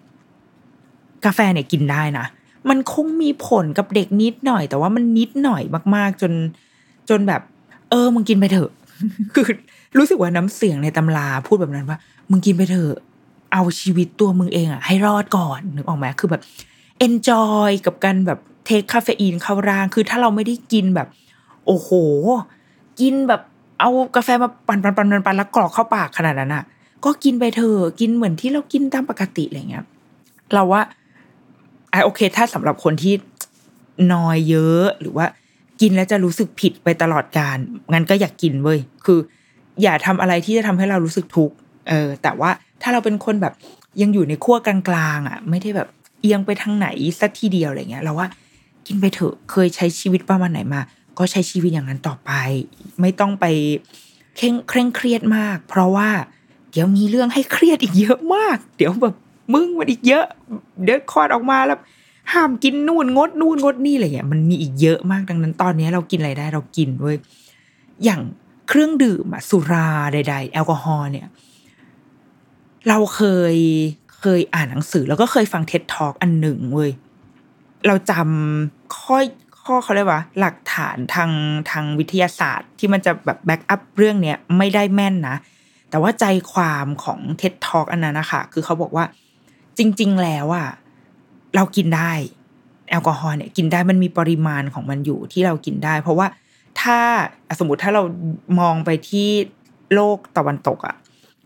[1.24, 2.26] กาแฟเนี่ยกินได้นะ
[2.68, 5.62] มันคงมีผลกับเด็กนิดหน่อย แต่ว่ามันนิดหน่อย
[5.94, 6.32] มาก ๆ จน
[7.08, 7.42] จนแบบ
[7.90, 8.70] เออมึงกินไปเถอะ
[9.34, 9.44] คือ
[9.98, 11.98] รู้สึกว่าน้ำเสียงในตำราพูดแบบนั้นว่า
[12.30, 12.94] มึงกินไปเถอะ
[13.52, 16.42] เอาชีวิตตัวมึงเองอะให้รอดก่อนนึกออกไหมคือแบบ
[17.06, 21.08] enjoy กับการแบบเทคคาเฟอีนเข้าร่าง คือถ้าเราไม่ได้กินแบบ
[21.66, 21.90] โอ้โห
[23.00, 23.42] กินแบบ
[23.80, 26.64] เอากาแฟมาปั่นปั่นปั่นปั่นแล้วกรอกเข้าปากขนาดนั้นอะ
[27.04, 29.84] ก็กินไปเถอะกินเหมือนที่เรากินตามปกติอะไรเงี้ย
[30.54, 30.82] เราว่า
[31.90, 33.14] ไอโอเค ถ้าสำหรับคนที่
[34.12, 35.26] นอยเยอะหรือว่า
[35.80, 37.56] กินแล้วจะรู้สึกผิดไปตลอดการ
[37.92, 39.18] งั้นก็อยากกินเว้ยคือ
[39.82, 41.54] อย่าทำอะไรที่จะทำให้เรารู้สึกทุกข์
[41.88, 42.50] เออ แต่ว่า
[42.82, 43.54] ถ้าเราเป็นคนแบบ
[44.02, 44.76] ยังอยู่ในขั้วกลา
[45.16, 45.88] งๆอะ ไม่ได้แบบ
[46.20, 46.88] เอียงไปทางไหน
[47.20, 48.26] สักทีเดียวอะไรเงี้ยเราว่า
[48.86, 50.80] กินไปเถอะเคยใช้ชีวิตประมาณไหนมา
[51.18, 52.30] ก็ใช้ชีวิตอย่างนั้นต่อไป
[53.00, 53.46] ไม่ต้องไป
[54.36, 56.08] เคร่งเคร่งเครียดมาก เพราะว่า
[56.70, 59.14] เดี๋ยวมีเรื่องให้เครียดอีกเยอะมาก เดี๋ยวแบบ
[59.52, 60.24] มึงมันอีกเยอะ
[60.84, 61.78] เดี๋ยวคลอดออกมาแล้ว
[62.32, 67.16] ห้ามกินนู่นงดนู่นงดนี่อะไรเงี้ยมันมีอีกเยอะมากดังนั้น ตอนนี้เรากินอะไรได้เรากินเว้ย
[68.04, 68.20] อย่าง
[68.68, 71.28] เครื่องดื่มอะสุราใด ๆ แอลกอฮอล์เนี่ย
[72.88, 73.22] เราเค
[73.54, 73.56] ย
[74.20, 76.90] เคยอ่านหนังสือแล้วก็เคยฟังเท็ดทอกอันหนึ่งเว้ย
[77.86, 79.18] เราจำข้อ
[79.68, 81.30] ข้อเขาเรียกว่า หลักฐานทาง
[81.70, 85.36] ทางวิทยาศาสตร์ ที่มันจะแบบแบ็กอัพเรื่องเนี้ยไม่ได้แม่นนะ
[85.90, 89.04] แต่ว่าใจความของ TED Talk อันนั้นนะคะคือเขาบอกว่า
[89.78, 90.68] จริง ๆ แล้วอะ
[91.56, 92.12] เรากินได้
[92.90, 96.26] แอลกอฮอล์เนี่ยกินได้มันมีปริมาณของมันอยู่ที่เรากินได้ เพราะว่า
[96.80, 96.98] ถ้า
[97.58, 98.02] สมมติถ้าเรา
[98.60, 99.28] มองไปที่
[99.94, 100.96] โลกตะวันตกอะ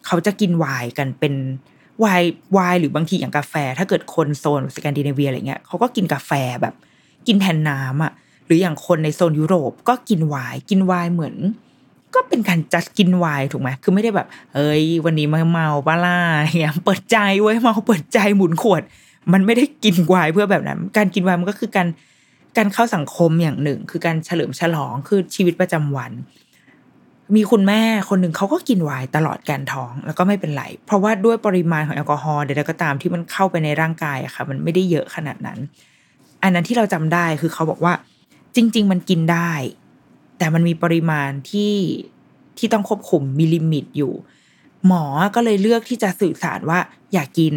[0.06, 1.34] เขาจะกินไวน์กันเป็น
[2.00, 6.32] ไวน์ไวน์หรือบางทีอย่างกาแฟ ถ้าเกิดคนโซนสแกนดิเนเวียอะไรเงี้ยเขาก็กินกาแฟ
[6.62, 6.74] แบบ
[7.26, 8.12] กินแทนน้ำอะ
[8.46, 11.36] หรืออย่างคนในโซนยุโรปก็กินไวน์กินไวน์เหมือน
[12.14, 18.82] ก็เป็นการจัดกินไวน์ถูกไหมคือไม่ได้แบบ เอ้ย วันนี้มาเมาบ้าล่าอะไรเงี้ยเปิดใจไว้เมาเปิดใจหมุนขวด
[19.32, 21.88] มันไม่ได้กินไวน์เพื่อแบบนั้น การกินไวน์มันก็คือการ
[22.56, 26.12] การเข้าสังคมอย่างหนึ่ง คือการเฉลิมฉลองคือชีวิตประจำวัน
[27.34, 35.58] มีคุณแม่คนหนึ่งเขาก็กินไวน์ตลอดการท้องแล้วก็ไม่เป็นไร เพราะว่าด้วยปริมาณของแอลกอฮอล์ใดๆก็ตามที่มันเข้าไปในร่างกายอะค่ะ มันไม่ได้เยอะขนาดนั้น
[36.42, 37.92] อันนั้นที่เราจำได้คือเขาบอกว่า
[38.56, 39.52] จริง ๆ มันกินได้
[40.38, 41.74] แต่มันมีปริมาณที่
[42.58, 44.12] ที่ต้องควบคุมมีลิมิตอยู่
[44.86, 46.78] หมอก็เลยเลือกที่จะสื่อสารว่า
[47.12, 47.54] อย่ากกิน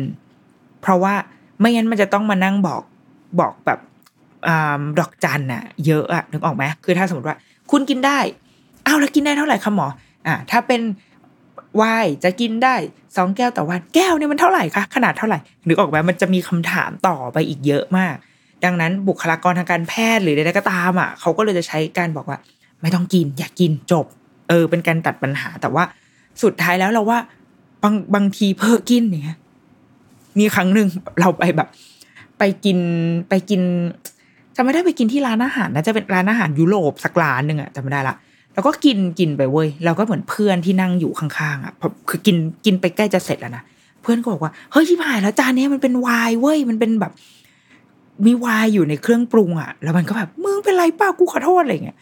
[0.82, 1.14] เพราะว่า
[1.60, 2.82] ไม่งั้นมันจะต้องมานั่งบอก
[3.40, 3.80] บอกแบบ
[4.48, 4.50] อ
[5.00, 7.38] ดอกจันอะเยอะอะนึกออกไหมคือถ้าสมมติว่า
[7.72, 8.20] คุณกินได้
[8.86, 9.88] อ้าวแล้วกินได้เท่าไหร่คะหมอ
[10.28, 10.82] อ่าถ้าเป็น
[11.82, 12.76] วน์จะกินได้
[13.16, 18.16] สองแก้วต่อวันแก้วเนี่ยมันเท่าไหร่คะขนาดเท่าไหร่นึกออกไหมมันจะมีคำถามต่อไปอีกเยอะมาก
[18.64, 22.38] ดังนั้นบุคลากรทางการแพทย์หรือใดๆก็ตามอะเขาก็เลยจะใช้การบอกว่า
[22.82, 24.06] ไม่ต้องกิน อย่ากกินจบ
[24.50, 25.84] เออ เป็นการตัดปัญหาแต่ว่า
[26.44, 27.20] สุดท้ายแล้วเราว่า
[27.84, 29.38] บางบางทีเพ้อกินเนี่ย
[30.40, 30.88] มีครั้งหนึ่ง
[31.20, 31.70] เราไปแบบ
[32.40, 32.78] ไปกิน
[33.30, 33.62] ไปกิน
[34.56, 38.16] จะไม่ได้ไปกินที่ร้านอาหารนะจะเป็นร้านอาหารยุโรปสักร้านหนึ่งอะจำไม่ได้ละ
[38.54, 43.64] แล้วก็กินกินไปเว้ยเราก็เหมือนเพื่อนที่นั่งอยู่ข้างๆอะพอคือกินกินไปใกล้จะเสร็จแล้วนะ
[44.02, 47.12] เพื่อนก็บอกว่าเฮ้ยชิบหายแล้วจานนี้มันเป็นไวน์เว้ยมันเป็นแบบ
[48.26, 51.98] มีวน์อยู่ในเครื่องปรุงอะแล้วมันก็แบบมึงเป็นไรป้ากูขอโทษอะไรเงี้ย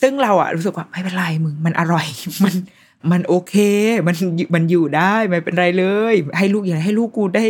[0.00, 2.06] ซึ่งเราอะรู้สึกว่าไม่เป็นไรมึงมันอร่อย
[2.44, 2.54] มัน
[3.10, 3.54] มันโอเค
[4.06, 4.14] มัน
[4.54, 7.44] มันอยู่ได้ไม่เป็นไรเลย ให้ลูกอย่างให้ลูกกูได้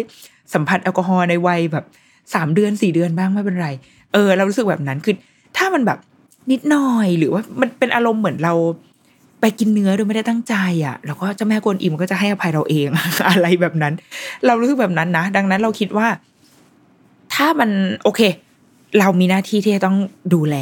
[0.54, 1.84] สัมผัสแอลกอฮอล์ในวัยแบบ
[2.34, 3.68] สามเดือนสี่เดือนบ้างไม่เป็นไร
[4.12, 5.14] เออ เรารู้สึกแบบนั้นคือ
[5.56, 5.98] ถ้ามันแบบ
[6.50, 8.54] นิดหน่อยหรือว่ามันเป็นอารมณ์เหมือนเรา
[9.40, 10.54] ไปกินเนื้อโดยไม่ได้ตั้งใจ
[10.86, 12.88] อะแล้วก็เจ้าแม่กวนอิมก็จะให้อภัยเราเอง
[13.30, 13.92] อะไรแบบนั้น
[14.46, 16.06] เรารู้สึกแบบนั้นนะ ดังนั้นเราคิดว่า
[17.34, 17.70] ถ้ามัน
[18.04, 18.20] โอเค
[18.98, 19.98] เรามีหน้าที่ที่จะต้อง
[20.34, 20.56] ดูแล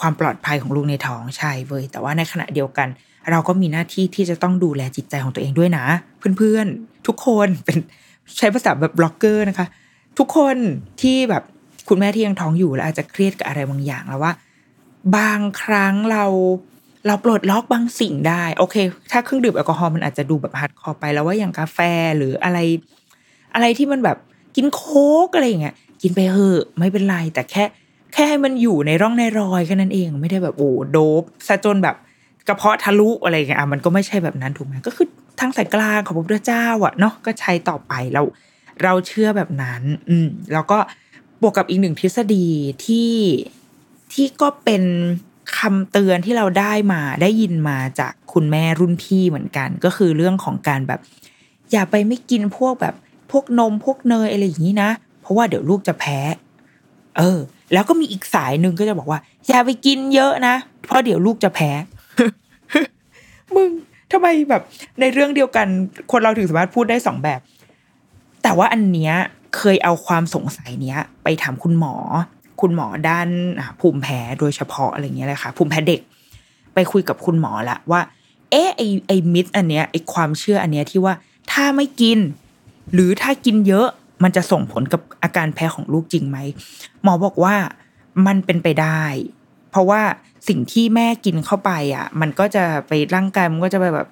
[0.00, 2.88] ความปลอดภัยของลูกในท้องใช่เว้ยแต่ว่าในขณะเดียวกัน
[3.30, 5.84] เราก็มีหน้าที่ที่จะต้องดูแลจิตใจของตัวเองด้วยนะ
[6.38, 7.78] เพื่อนๆ ทุกคนเป็น
[8.38, 9.66] ใช้ภาษาแบบบล็อกเกอร์นะคะ
[10.18, 10.56] ทุกคน
[11.02, 11.42] ที่แบบ
[11.88, 14.32] คุณแม่ที่ยังท้องอยู่แล้วอาจจะเครียดกับอะไรบางอย่างแล้วว่า
[15.16, 16.24] บางครั้งเรา
[17.06, 18.76] เราปลดล็อกบางสิ่งได้โอเค
[19.12, 21.78] ถ้าเครื่องดื่มแอลกอฮอล์มันอาจจะดูแบบ hardcore ไปแล้วว่าอย่างกาแฟ
[22.16, 22.58] หรืออะไร
[23.54, 24.18] อะไรที่มันแบบ
[24.56, 27.64] กินโค้กอะไรอย่างเงี้ยกินไปเถอะไม่เป็นไรแต่แค่
[28.12, 31.96] แค่ให้มันอยู่ในร่องในรอยแค่นั้นเองไม่ได้แบบโอ้โด๊ปซะจนแบบ
[32.48, 35.06] กระเพาะทะลุอะไรอย่างเงี้ยอะมันก็ไม่ใช่แบบนั้นถูกไหมก็คือ
[35.40, 38.22] ทางสายกลางของพระพุทธเจ้าอะเนาะก็ใช้ต่อไปเรา
[38.82, 40.78] เราเชื่อแบบนั้น อืมแล้วก็
[41.42, 42.46] บวกกับอีกหนึ่งทฤษฎี
[42.84, 43.12] ที่
[44.12, 44.82] ที่ก็เป็น
[45.58, 51.00] คำเตือนที่เราได้มาได้ยินมาจากคุณแม่รุ่นพี่เหมือนกัน ก็คือเรื่องของการแบบ
[51.72, 52.94] อย่าไปไม่กินพวกแบบ
[53.30, 54.90] พวกนมพวกเนยอะไรอย่างนี้นะ
[55.20, 56.18] เพราะว่าเดี๋ยวลูกจะแพ้
[57.18, 57.38] เออ
[57.72, 60.54] แล้วก็มีอีกสายหนึ่งก็จะบอกว่า อย่าไปกินเยอะนะ
[60.86, 61.70] เพราะเดี๋ยวลูกจะแพ้
[63.54, 63.68] มึง
[64.12, 64.62] ทำไมแบบ
[65.00, 65.66] ในเรื่องเดียวกัน
[66.10, 67.40] คนเราถึงสามารถพูดได้สองแบบ
[68.42, 69.14] แต่ว่าอันเนี้ย
[69.56, 71.94] เคยเอาความสงสัยเนี้ย ไปถามคุณหมอ
[72.60, 73.28] คุณหมอด้าน
[73.80, 76.00] ภูมิแพ้โดยเฉพาะอะไรเงี้ยเลยค่ะ ภูมิแพ้เด็ก
[76.74, 78.00] ไปคุยกับคุณหมอละว่า
[78.50, 81.14] เอ๊ะไอไอมิดอันเนี้ยไอความเชื่ออันเนี้ยที่ว่า
[81.52, 82.18] ถ้าไม่กิน
[82.94, 83.86] หรือถ้ากินเยอะ
[84.22, 86.38] มันจะส่งผลกับอาการแพ้ของลูกจริงไหม
[87.02, 87.54] หมอบอกว่า
[88.26, 89.02] มันเป็นไปได้
[89.70, 90.00] เพราะว่า
[90.48, 94.08] สิ่งที่แม่กินเข้าไปอะ มันก็จะไปร่างกายมันก็จะไปแบบ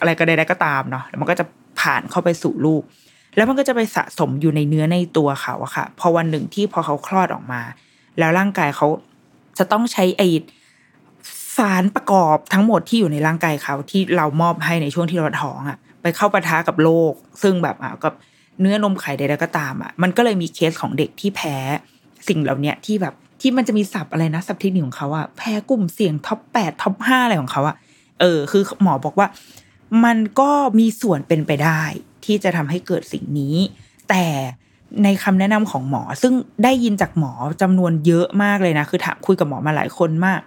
[0.00, 1.44] อะไรก็ได้ก็ตามเนาะแล้วมันก็จะ
[1.80, 2.82] ผ่านเข้าไปสู่ลูก
[3.36, 7.62] แล้วมันก็จะไปสะสมอยู่ในเนื้อในตัวเขาอะค่ะ พอวันหนึ่งที่พอเขาคลอดออกมา
[8.18, 8.86] แล้วร่างกายเขา
[9.58, 10.22] จะต้องใช้ไอ้
[11.56, 18.14] สารประกอบทั้งหมดที่อยู่ในร่างกายเขาที่เรามอบให้ในช่วงที่เราท้องอะ ไปเข้าปะทะกับโรคซึ่งแบบอะกับ
[18.60, 21.56] เนื้อนมไข่ใดๆก็ตามอะมันก็เลยมีเคสของเด็กที่แพ้
[22.28, 27.76] สิ่งเหล่านี้ที่แบบที่มันจะมีศัพท์อะไรนะศัพท์เทคนิคของเขาอะแพ้กลุ่มเสี่ยง top แปด top ห้าอะไรของเขาอะ
[28.20, 29.28] เออ คือหมอบอกว่า
[30.04, 31.82] มันก็มีส่วนเป็นไปได้
[32.24, 33.56] ที่จะทำให้เกิดสิ่งนี้
[34.10, 34.24] แต่
[35.04, 36.34] ในคำแนะนำของหมอ ซึ่ง
[36.64, 37.32] ได้ยินจากหมอ
[37.62, 40.40] จำนวนเยอะมากเลยนะ คือถามคุยกับหมอมาหลายคนมาก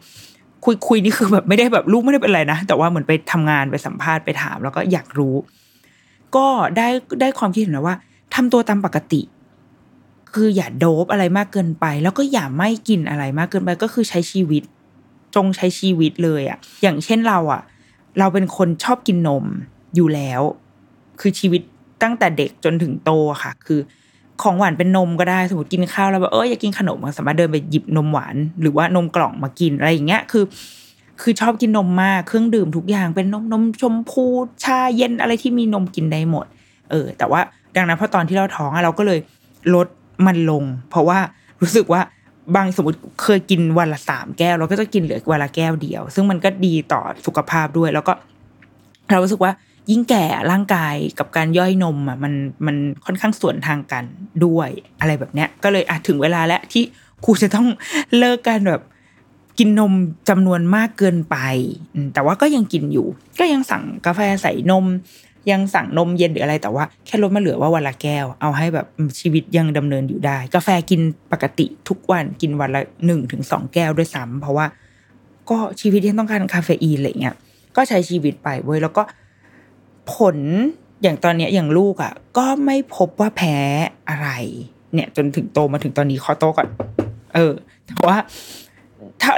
[0.63, 5.36] คุยคุยนี่คือแบบไม่ได้แบบลูกไม่ได้เป็นอะไรนะ แต่ว่าเหมือนไปทำงานไปสัมภาษณ์ไปถาม แล้วก็อยากรู้
[6.36, 6.47] ก็
[6.78, 6.88] ได้
[7.21, 7.97] ได้ความคิดเห็นว่า
[8.36, 9.21] ทำตัวตามปกติ
[10.34, 14.63] คืออย่าโดบอะไรมากเกินไป แล้วก็อย่าไม่กินอะไรมากเกินไปก็คือใช้ชีวิต
[15.36, 17.62] จงใช้ชีวิตเลยอะ่ะ อย่างเช่นเราอะ่ะ
[18.19, 19.45] เราเป็นคนชอบกินนม
[19.95, 20.41] อยู่แล้ว
[21.19, 21.62] คือชีวิต
[22.04, 23.12] ตั้งแต่เด็กจนถึงโต
[23.43, 23.80] ค่ะ คือ
[24.41, 30.43] ของหวานเป็นนมก็ได้สมมติกินข้าวแล้วแบบเอออยากกินขนมสามารถเดินไปหยิบนมหวาน หรือว่านมกล่องมากินอะไรอย่างเงี้ยคือ
[31.21, 34.25] คือชอบกินนมมากเครื่องดื่มทุกอย่างเป็นนมนมชมพู
[34.63, 36.45] ชาเย็นอะไรที่มีนมกินได้หมด
[36.91, 37.41] เออ แต่ว่า
[37.75, 39.19] ดังนั้นพอตอนที่เราท้องอะเราก็เลย
[39.75, 39.87] ลด
[40.25, 41.19] มันลง เพราะว่า
[41.61, 42.01] รู้สึกว่า
[42.55, 48.13] บางสมมติเคยกินวันละสามแก้ว เราก็จะกินเหลือวันละแก้วเดียว ซึ่งมันก็ดีต่อสุขภาพด้วย แล้วก็
[49.11, 49.51] เรารู้สึกว่า
[49.91, 52.33] ยิ่งแก่ร่างกายกับการย่อยนมอะมัน
[52.65, 54.03] มันค่อนข้างส่วนทางกัน
[54.45, 54.69] ด้วย
[54.99, 56.83] อะไรแบบเนี้ย ก็เลยอะถึงเวลาแล้วที่
[57.25, 57.67] ครูจะต้อง
[58.17, 58.81] เลิกการแบบ
[59.59, 59.93] กินนม
[60.29, 61.37] จำนวนมากเกินไป
[62.13, 63.07] แต่ว่าก็ยังกินอยู่
[63.39, 64.85] ก็ยังสั่งกาแฟใส่นม
[65.51, 68.87] ยังสั่งนมเย็นหรืออะไรแต่ว่าแค่ลดมาเหลือว่าวันละแก้ว เอาให้แบบ
[69.19, 74.65] ชีวิตยังดำเนินอยู่ได้ กาแฟกินปกติทุกวันกินวันละหนึ่งถึงสองแก้วด้วยซ้ำเพราะว่า
[75.49, 77.35] ก็ชีวิตยังต้องการคาเฟอีนอะไรเงี้ย
[77.75, 79.03] ก็ใช้ชีวิตไปเว้ยแล้วก็
[80.11, 80.37] ผล
[81.03, 83.57] อย่างตอนนี้อย่างลูกอะ ก็ไม่พบว่าแพ้
[84.09, 84.29] อะไร
[84.93, 86.67] เนี่ย จนถึงโตมาถึงตอนนี้ขอโตก่อน
[87.35, 87.53] เออ
[87.87, 88.17] แต่ว่า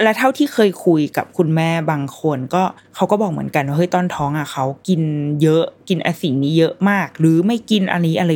[0.04, 2.64] และเท่าที่เคยคุยกับคุณแม่บางคนก็
[2.96, 5.02] เขาก็บอกเหมือนกันว่าเฮ้ยตอนท้องอะเขากิน
[5.42, 8.32] เยอะกินอสิ่งนี้เยอะมาก หรือไม่กินอันนี้อะไร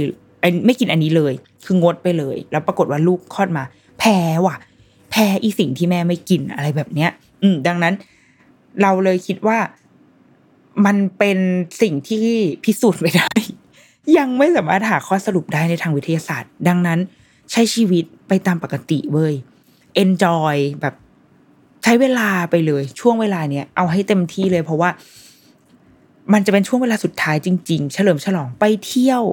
[0.65, 1.33] ไม่กินอันนี้เลย
[1.65, 3.63] คืองดไปเลย แล้วปรากฏว่าลูกคลอดมา
[3.99, 4.55] แพ้ว่ะ
[5.11, 7.09] แพ้อีสิ่งที่แม่ไม่กินอะไรแบบเนี้ย
[7.41, 7.93] อืมดังนั้น
[8.81, 9.57] เราเลยคิดว่า
[10.85, 11.37] มันเป็น
[11.81, 12.27] สิ่งที่
[12.63, 13.31] พิสูจน์ไม่ได้
[14.17, 16.99] ยังไม่สามารถหาข้อสรุปได้ในทางวิทยาศาสตร์ ดังนั้น
[17.51, 19.33] ใช้ชีวิตไปตามปกติเว้ย
[20.03, 20.95] enjoy แบบ
[21.83, 24.89] ใช้เวลาไปเลย ช่วงเวลาเนี้ยเอาให้เต็มที่เลยเพราะว่า
[26.33, 29.23] มันจะเป็นช่วงเวลาสุดท้ายจริง ๆ เฉลิมฉลองไปเที่ยว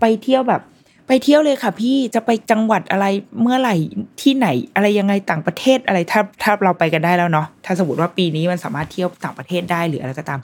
[0.00, 0.62] ไปเที่ยวแบบ
[1.06, 3.06] ไปเที่ยวเลยค่ะ พี่จะไปจังหวัดอะไร
[3.40, 3.76] เมื่อไหร่
[4.20, 10.40] ที่ไหน อะไรยังไงต่างประเทศอะไรถ้าถ้าเราไปกันได้แล้วเนาะถ้าสมมติว่าปีนี้มันสามารถเที่ยวต่างประเทศได้หรืออะไรก็ตาม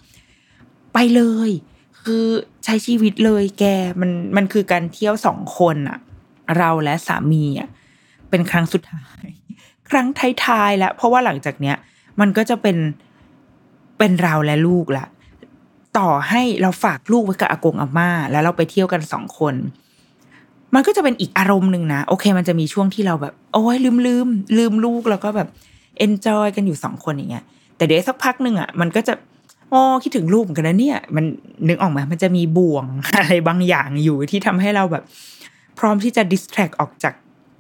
[0.98, 1.50] ไปเลย
[2.02, 2.24] คือ
[2.64, 3.64] ใช้ชีวิตเลยแก
[4.00, 5.98] มันมันคือการเที่ยวสองคนอะ
[6.58, 7.68] เราและสามีอะ
[8.30, 9.26] เป็นครั้งสุดท้าย
[9.90, 10.06] ครั้ง
[10.44, 11.76] ท้ายๆแล้วเพราะว่าหลังจากเนี้ย
[12.20, 12.76] มันก็จะเป็น
[13.98, 15.06] เป็นเราและลูกละ
[15.98, 19.54] ต่อให้เราฝากลูกไว้กับอากงอาม่า แล้วเราไปเที่ยวกันสองคน
[20.74, 24.28] มันก็จะเป็นอีกอารมณ์หนึ่งนะ โอเค มันจะมีช่วงที่เราแบบ โอ้ยลืมลืม
[24.58, 25.48] ลืมลูกแล้วก็แบบ
[25.98, 27.44] เอนจอยกันอยู่สองคนอย่างเงี้ย
[27.76, 29.14] แต่เดี๋ยวสักพักหนึ่งอะมันก็จะ
[29.72, 31.24] อ๋อคิดถึงลูกเหมือนกันนะเนี่ย มัน
[31.68, 35.04] นึกออกไหมมันจะมีบ่วงอะไรบางอย่างอยู่ที่ทำให้เราแบบ
[35.78, 37.14] พร้อมที่จะดิสแทรกออกจาก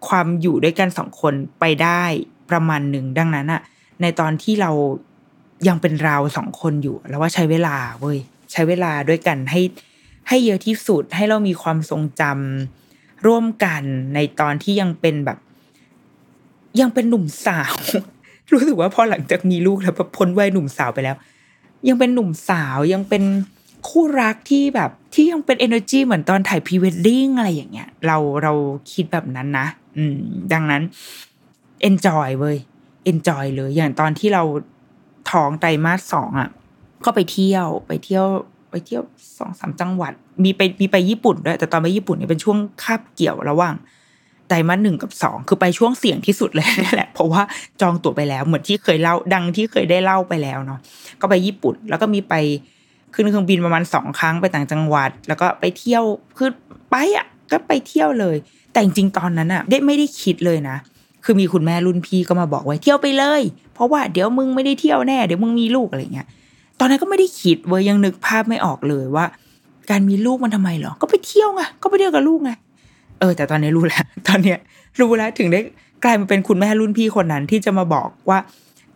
[0.08, 2.02] ความอยู่ด้วยกันสองคนไปได้
[2.50, 3.60] ประมาณหนึ่งดังนั้นอะ
[4.02, 4.70] ในตอนที่เรา
[5.68, 8.18] ยังเป็นเราสองคนอยู่ แล้วว่าใช้เวลาเว้ย
[8.52, 9.60] ใช้เวลาด้วยกันให้
[10.28, 13.82] ให้เยอะที่สุดให้เรามีความทรงจำร่วมกัน
[14.14, 15.38] ในตอนที่ยังเป็นแบบ
[16.80, 17.74] ยังเป็นหนุ่มสาว
[18.52, 21.16] รู้สึกว่าพอหลังจากมีลูกแล้วพ้นวัยหนุ่มสาวไปแล้ว
[21.88, 23.24] ยังเป็นหนุ่มสาวยังเป็น
[23.88, 28.52] คู่รักที่แบบที่ยังเป็น energy เหมือนตอนถ่ายพรีเวดดิ้งอะไรอย่างเงี้ย เราเรา
[28.92, 29.66] คิดแบบนั้นนะ
[29.98, 30.18] อืม
[30.52, 30.82] ดังนั้น
[31.88, 32.56] enjoy เว้ย
[33.10, 34.42] enjoy เลยอย่างตอนที่เรา
[35.30, 36.50] ท้องไตรมาสสองอะ
[37.04, 38.26] ก็ไปเที่ยวไปเที่ยว
[38.70, 39.02] ไปเที่ยว
[39.38, 40.12] สองสามจังหวัด
[40.44, 43.74] มีไปมีไปญี่ปุ่นด้วย แต่ตอนไปญี่ปุ่นเนี่ยเป็นช่วงคาบเกี่ยวระหว่าง
[44.48, 47.42] ไตรมาสหนึ่งกับสองคือไปช่วงเสี่ยงที่สุดเลยนี่แหละ เพราะว่า
[47.80, 50.78] จองตั๋วไปแล้วเหมือนที่เคยเล่าดังที่เคยได้เล่าไปแล้วเนาะ
[51.20, 52.34] ก็ไปญี่ปุ่น แล้วก็มีไป
[53.14, 56.02] ขึ้นเครื่องบินประมาณสองครั้งไปต่างจังหวัด แล้วก็ไปเที่ยว
[56.38, 56.50] คือ
[56.90, 58.36] ไปอะก็ไปเที่ยวเลย
[58.72, 60.76] แต่จริงตอนนั้นอะได้ไม่ได้คิดเลยนะ
[61.24, 63.42] คือมีคุณแม่รุ่นพี่ก็มาบอกไว้เที่ยวไปเลย
[63.74, 66.26] เพราะว่าเดี๋ยวมึงไม่ได้เที่ยวแน่เดี๋ยวมึงมีลูกอะไรเงี้ย
[66.78, 69.24] ตอนนั้นก็ไม่ได้คิดเว้ยยังนึกภาพไม่ออกเลยว่า
[69.90, 72.50] การมีลูกมันทำไมหรอก็ไปเที่ยวไงก็ไปเที่ยวกับลูกไง
[73.20, 74.58] เออ แต่ตอนนี้รู้แล้ว ตอนเนี้ย
[75.00, 75.60] รู้แล้วถึงได้
[76.04, 78.38] กลายมาเป็นคุณแม่รุ่นพี่คนนั้นที่จะมาบอกว่า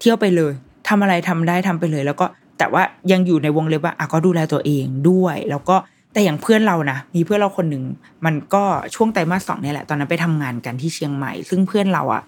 [0.00, 0.52] เที่ยวไปเลย
[0.88, 2.26] ทำอะไรทำได้ทำไปเลย แล้วก็
[2.58, 5.76] แต่ว่ายังอยู่ในวงเล็บว่าอะก็ดูแลตัวเองด้วย แล้วก็
[6.12, 7.84] แต่อย่างเพื่อนเรานะมีเพื่อนเราคนหนึ่ง
[8.24, 12.22] มันก็ช่วงไตรมาสสองนี่แหละ ตอนนั้นไปทำงานกันที่เชียงใหม่ ซึ่งเพื่อนเราอะ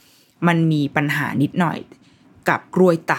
[0.47, 1.79] มันมีปัญหานิดหน่อย
[2.49, 3.15] กับกรวยไต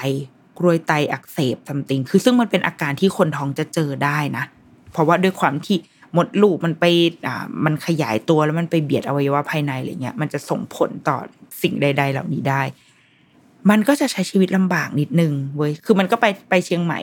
[0.60, 4.44] กรวยไตอักเสบซัมติงคือซึ่งมันเป็นอาการที่คนท้องจะเจอได้นะ
[4.92, 5.78] เพราะว่าด้วยความที่
[6.18, 6.86] มดลูกมันไป
[7.28, 11.18] อ่ามันขยายตัวแล้วมันไปเบียดอวัยวะภายในอะไรเงี้ยมันจะส่งผลต่อ
[11.62, 12.62] สิ่งใด ๆ เหล่านี้ได้
[13.70, 17.00] มันก็จะใช้ชีวิตลำบากนิดนึงเว้ยคือมันก็ไปไปเชียงใหม่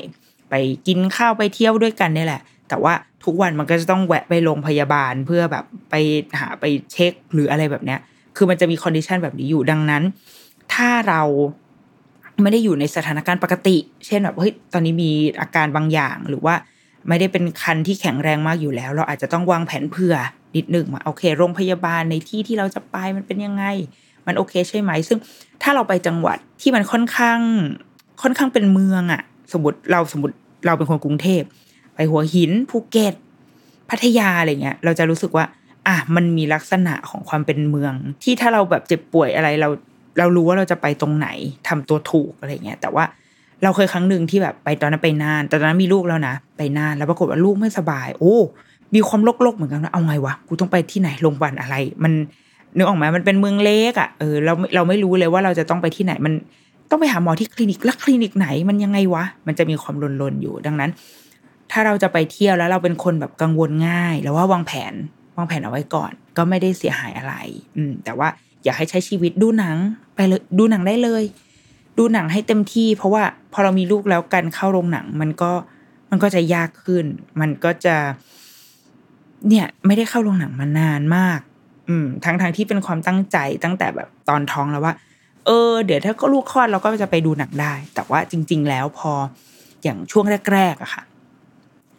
[0.50, 0.54] ไป
[0.86, 2.94] กินข้าวไปเที่ยวด้วยกันนี่แหละ แต่ว่า
[3.24, 5.94] ทุกวันมันก็จะต้องแวะไปโรงพยาบาลเพื่อแบบไป
[6.40, 8.00] หาไปเช็คหรืออะไรแบบเนี้ย
[8.36, 10.02] คือมันจะมี condition แบบนี้อยู่ดังนั้น
[10.74, 11.22] ถ้าเรา
[12.42, 16.54] ไม่ได้อยู่ในสถานการณ์ปกติ เช่นแบบเฮ้ยตอนนี้มีอาการบางอย่างหรือว่า
[17.08, 20.14] ไม่ได้เป็นครรภ์ที่แข็งแรงมากอยู่แล้ว เราอาจจะต้องวางแผนเผื่อ
[20.56, 23.64] นิดหนึ่งว่าโอเค โรงพยาบาลในที่ที่เราจะไปมันเป็นยังไง
[24.26, 25.18] มันโอเคใช่ไหม ซึ่ง
[25.62, 27.40] ถ้าเราไปจังหวัดที่มันค่อนข้าง
[28.22, 30.34] ค่อนข้างเป็นเมืองอะสมมติเราสมมติ
[30.66, 31.42] เราเป็นคนกรุงเทพ
[31.94, 33.14] ไปหัวหินภูเก็ต
[33.90, 35.44] พัทยาอะไรเงี้ย เราจะรู้สึกว่า
[35.86, 39.68] อะมันมีลักษณะของความเป็นเมือง ที่ถ้าเราแบบเจ็บป่วยอะไรเรา
[40.18, 41.28] เรารู้ว่าเราจะไปตรงไหน
[41.68, 43.04] ทำตัวถูกอะไรเงี้ยแต่ว่า
[43.62, 48.36] เราเคยครั้งหนึ่งที่แบบไปตอนนั้นไปนานแต่ตอนนั้นมีลูกแล้วนะไปนานแล้วปรากฏว่าลูกไม่สบาย โอ้
[48.94, 52.12] มีความโลกๆเหมือนกันเอาไงวะกูต้องไปที่ไหนโรงพยาบาลอะไร มัน
[52.76, 56.32] นึกออกไหมมันเป็นเมืองเล็กอะเออเราเราไม่รู้เลยว่าเราจะต้องไปที่ไหน มัน
[56.90, 60.90] ต้องไปหาหมอที่คลินิกแล้วคลินิกไหนมันยังไงวะมันจะมีความลนๆอยู่ดังนั้น
[61.70, 64.94] ถ้าเราจะไปเที่ยวแล้วเราเป็นคนแบบกังวลง่ายแล้วว่าวางแผน
[65.36, 67.34] วางแผนเอาไว้ก่อน ก็ไม่ได้เสียหายอะไร
[67.76, 68.28] อืม แต่ว่า
[68.64, 69.76] อยากให้ใช้ชีวิตดูหนัง
[70.14, 71.24] ไปเลยดูหนังได้เลย
[71.98, 75.52] ดูหนังให้เต็มที่ เพราะว่า พอเรามีลูกแล้วการเข้าโรงหนัง มันก็
[76.10, 77.04] มันก็จะยากขึ้น
[77.40, 77.96] มันก็จะ
[79.48, 81.40] เนี่ย ไม่ได้เข้าโรงหนังมานานมาก
[81.88, 84.94] อืมทั้งทางที่เป็นความตั้งใจตั้งแต่แบบตอนท้องแล้วว่า
[85.46, 89.12] เออ เดี๋ยวถ้าก็ลูกคลอดเราก็จะไปดูหนังได้ แต่ว่าจริง ๆ แล้วพอ
[89.82, 91.02] อย่างช่วงแรกๆอะค่ะ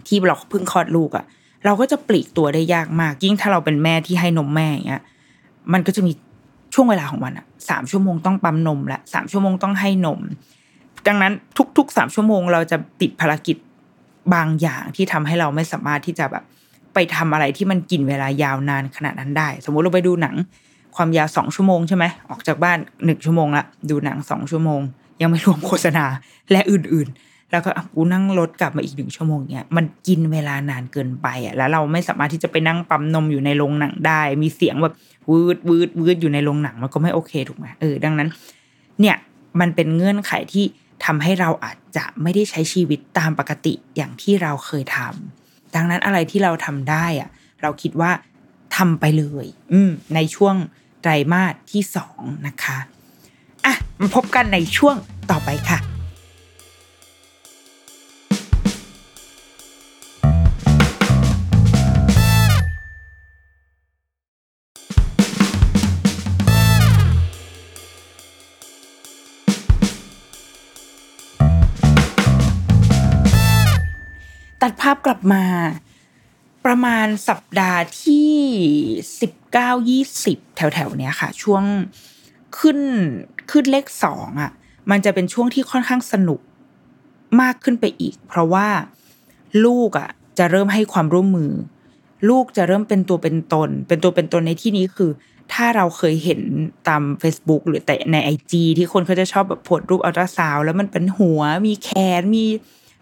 [0.07, 1.25] ที่เราเพิ่งคลอดลูกอะ
[1.65, 5.03] เราก็จะปลีกตัวได้ยากมาก ยิ่งถ้าเราเป็นแม่ที่ให้นมแม่อย่างเงี้ย
[5.73, 6.11] มันก็จะมี
[6.73, 10.19] ช่วงเวลาของมันอะสามชั่วโมงต้องปั๊มนมละสามชั่วโมงต้องให้นม
[11.07, 11.33] ดังนั้น
[11.77, 13.57] ทุกๆสามชั่วโมง เราจะติดภารกิจ
[14.33, 16.43] บางอย่างที่ทำให้เราไม่สามารถที่จะแบบ
[16.93, 20.35] ไปทำอะไรที่มันกินเวลายาวนานขนาดนั้นได้ สมมุติเราไปดูหนัง
[20.95, 24.81] ความยาวสองชั่วโมงใช่ไหมออกจากบ้านหนึ่งชั่วโมงละดูหนังสองชั่วโมง
[25.21, 26.05] ยังไม่รวมโฆษณา
[26.51, 34.95] และอื่นๆ แล้วก็กูนั่งรถกลับมาอีกหนึ่งชั่วโมงเนี่ยมันกินเวลานานเกินไปอะแล้วเราไม่สามารถที่จะไปนั่งปั๊มนมอยู่ในโรงหนังได้ มีเสียงแบบ
[35.29, 38.29] วืดวืดวืดอยู่ในโรงหนังมันก็ไม่โอเคถูกไหมเออดังนั้น
[38.99, 39.15] เนี่ย
[39.59, 40.65] มันเป็นเงื่อนไขที่
[41.05, 47.29] ทำให้เราอาจจะไม่ได้ใช้ชีวิตตามปกติอย่างที่เราเคยทำดังนั้นอะไรที่เราทำได้อะ
[47.61, 48.11] เราคิดว่า
[48.77, 50.55] ทำไปเลย อืมในช่วง
[51.01, 52.77] ไตรมาสที่สองนะคะ
[53.65, 54.95] อะมาพบกันในช่วง
[55.31, 55.79] ต่อไปค่ะ
[74.61, 75.43] ตัดภาพกลับมา
[76.65, 78.33] ประมาณสัปดาห์ที่
[79.21, 81.63] สิบเก้ายี่สิบแถวๆเนี้ยค่ะ ช่วง
[82.57, 82.79] ขึ้น
[83.51, 84.51] ขึ้นเลขสองอะ
[84.91, 86.39] มันจะเป็นช่วงที่ค่อนข้างสนุก
[87.41, 88.67] มากขึ้นไปอีก เพราะว่า
[89.65, 91.51] ลูกอะ จะเริ่มให้ความร่วมมือ
[92.29, 95.11] ลูกจะเริ่มเป็นตัวเป็นตน เป็นตัวเป็นตนในที่นี้คือ
[95.53, 96.41] ถ้าเราเคยเห็น
[96.87, 102.45] ตาม Facebook หรือแต่ในไอจที่คนเขาจะชอบแบบโพสรูปอัลตราซาวแล้วมันเป็นหัวมีแขนมี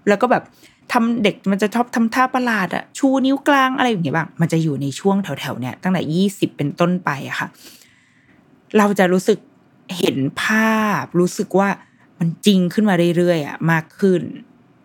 [0.09, 0.43] แล้วก็แบบ
[0.91, 7.47] ทำเด็กมันจะชอบทำท่าประหลาดอะชูนิ้วกลางอะไรอย่างเงี้ยบ้างมันจะอยู่ในช่วงแถวๆเนี้ยตั้งแต่ยี่สิบเป็นต้นไปอะค่ะ
[8.77, 9.39] เราจะรู้สึก
[9.97, 11.69] เห็นภาพ รู้สึกว่า
[12.19, 14.21] มันจริงขึ้นมาเรื่อยๆอะมากขึ้น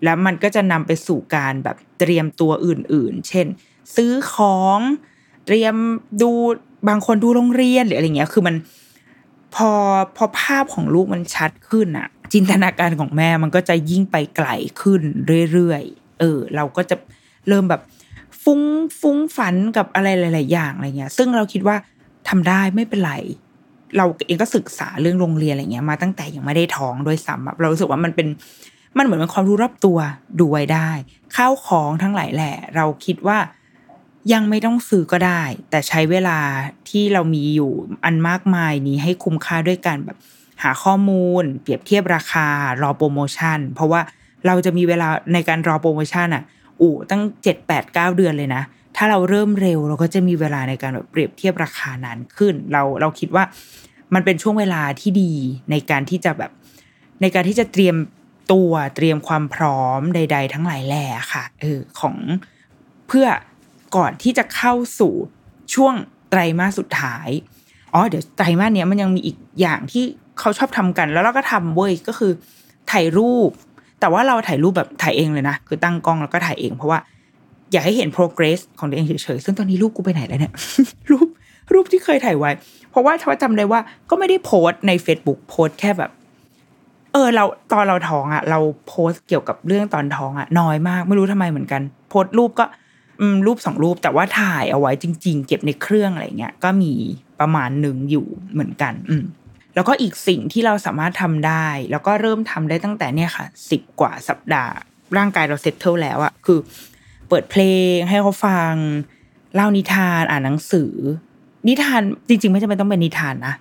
[0.05, 3.47] แล้วมันก็จะนำไปสู่การแบบเตรียมตัวอื่นๆ เช่น
[3.97, 4.79] ซื้อของ
[5.47, 5.75] เตรียม
[6.23, 6.31] ดู
[6.89, 8.55] บางคนดูโรงเรียนหรืออะไรเงี้ย คือมัน
[9.55, 9.71] พอ
[10.17, 14.49] พอภาพของลูกมันชัดขึ้นอะ จินตนาการของแม่มันก็จะยิ่งไปไกล
[14.81, 15.03] ขึ้น
[15.53, 16.97] เรื่อยๆ เออ เราก็จะ
[17.49, 17.83] เริ่มแบบ
[18.43, 18.61] ฟุ้ง
[19.01, 21.77] ฟุ้งฝันกับอะไรหลาย ๆ อย่างอะไรเงี้ย ซึ่งเราคิดว่า
[22.29, 23.13] ทำได้ไม่เป็นไร
[23.97, 28.29] เราเองก็ศึกษาเรื่องโรงเรียนอะไรเงี้ยมาตั้งแต่ยังไม่ได้ท้องด้วยซ้ำเรารู้สึกว่ามันเป็น
[28.99, 29.99] มันเหมือนเป็นความรู้รอบตัว
[30.39, 30.91] ดูไว้ได้
[31.37, 33.39] ข้าวของทั้งหลายแหละ เราคิดว่า
[34.33, 36.39] ยังไม่ต้องซื้อก็ได้ แต่ใช้เวลา
[36.89, 37.73] ที่เรามีอยู่
[38.05, 40.19] อันมากมายนี้ให้คุ้มค่าด้วยการแบบ
[40.65, 42.47] หาข้อมูล เปรียบเทียบราคา
[42.83, 44.01] รอโปรโมชั่น เพราะว่า
[44.47, 46.43] เราจะมีเวลาในการรอโปรโมชั่นอะ
[46.81, 48.63] อู่ตั้งเจ็ดแปดเก้าเดือนเลยนะ
[48.97, 53.45] ถ้าเราเริ่มเร็วเราก็จะมีเวลาในการแบบเปรียบเทียบราคานานขึ้น เราเราคิดว่า
[54.15, 55.33] มันเป็นช่วงเวลาที่ดี
[55.71, 56.51] ในการที่จะแบบ
[57.21, 57.97] ในการที่จะเตรียม
[58.53, 62.17] ตัวเตรียมความพร้อมใด ๆ ทั้งหลายแหล่ค่ะเออของ
[63.09, 63.27] เพื่อ
[63.97, 65.15] ก่อนที่จะเข้าสู่
[65.75, 65.95] ช่วง
[66.31, 67.29] ไตรมาสสุดท้าย
[67.93, 70.05] อ๋อ เดี๋ยวไตรมาสเนี้ยมันยังมีอีกอย่างที่
[70.41, 72.33] เขาชอบทำกัน แล้วเราก็ทำเว้ยก็คือ
[72.93, 73.51] ถ่ายรูป
[74.01, 76.99] แต่ว่าเราถ่ายรูปแบบถ่ายเองเลยนะคือตั้งกล้องแล้วก็ถ่ายเอง เพราะว่า
[77.73, 80.53] อยากให้เห็น progress ของตัวเองเฉยๆซึ่งตอนนี้รูปกูไปไหนแล้วเนี่ย
[81.11, 81.29] รูป
[81.73, 82.51] รูปที่เคยถ่ายไว้
[82.91, 86.11] เพราะว่าชาจำได้ว่าก็ไม่ได้โพสใน Facebook โพสแค่แบบ
[87.13, 92.65] เออ เราตอนเราท้องอะ เราโพสเกี่ยวกับเรื่องตอนท้องอะ น้อยมากไม่รู้ทำไมเหมือนกัน โพสรูปก็
[93.47, 96.93] รูปสองรูปแต่ว่าถ่ายเอาไว้จริง ๆ เก็บในเครื่องอะไรเงี้ยก็มี
[97.41, 99.25] ประมาณหนึ่งอยู่เหมือนกัน อืม
[99.75, 104.75] แล้วก็อีกสิ่งที่เราสามารถทำได้ แล้วก็เริ่มทำได้ตั้งแต่เนี่ยค่ะสิบกว่าสัปดาห์
[105.17, 106.59] ร่างกายเรา settle แล้วอะคือ
[107.29, 107.63] เปิดเพล
[107.95, 108.73] งให้เขาฟัง
[109.55, 110.93] เล่านิทานอ่านหนังสือ
[111.69, 113.55] นิทานจริง ๆ ไม่จำเป็นต้องเป็นนิทานนะ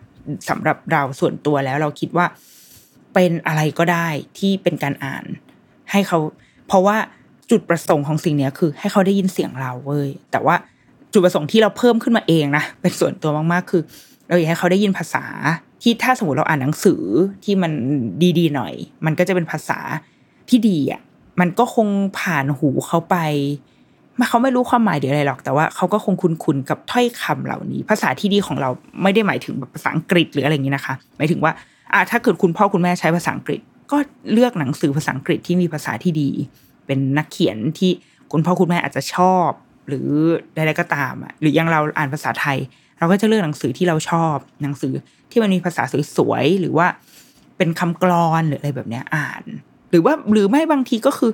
[0.50, 2.26] สำหรับเราส่วนตัวแล้วเราคิดว่า
[3.14, 5.24] เป็นอะไรก็ได้ที่เป็นการอ่าน
[5.92, 6.20] ให้เขา
[6.68, 6.98] เพราะว่า
[7.52, 10.56] จุดประสงค์ของสิ่งนี้คือ ให้เขาได้ยินเสียงเราเว้ยแต่ว่า
[11.14, 13.82] จุดประสงค์ที่เราเพิ่มขึ้นมาเองนะเป็นส่วนตัวมากๆ คือ
[14.28, 15.26] เราอยากให้เขาได้ยินภาษา
[15.84, 17.02] ที่ถ้าสมมติเราอ่านหนังสือ
[17.44, 17.72] ที่มัน
[18.40, 18.74] ดีๆหน่อย
[19.06, 19.80] มันก็จะเป็นภาษา
[20.50, 21.02] ที่ดีอะ
[21.40, 21.88] มันก็คง
[22.20, 23.18] ผ่านหูเขาไป
[24.20, 28.70] มาเขาไม่รู้ความหมายเดี๋ยวอะไรหรอกแต่ว่าเขาก็คงคุ้นๆกับถ้อยคำเหล่านี้ ภาษาที่ดีของเรา
[29.04, 31.52] ไม่ได้หมายถึงแบบภาษาอังกฤษหรืออะไรอย่างนี้นะคะหมายถึงว่า
[31.94, 33.60] อ่าถ้าเกิดคุณพ่อคุณแม่ใช้ภาษาอังกฤษ
[33.92, 33.98] ก็
[34.34, 36.30] เลือกหนังสือภาษาอังกฤษที่มีภาษาที่ดี
[36.86, 37.92] เป็นนักเขียนที่
[38.32, 39.50] คุณพ่อคุณแม่อาจจะชอบ
[39.88, 40.08] หรือ
[40.56, 42.58] ใดๆก็ตามอะหรือยังเราอ่านภาษาไทย
[43.00, 44.94] เราก็จะเลือกหนังสือที่เราชอบ หนังสือ
[45.34, 45.84] ที่มันมีภาษา
[46.18, 46.88] สวยๆหรือว่า
[47.58, 49.44] เป็นคำกรอนหรืออะไรแบบเนี้ยอ่าน
[49.92, 51.32] หรือว่าหรือไม่บางทีก็คือ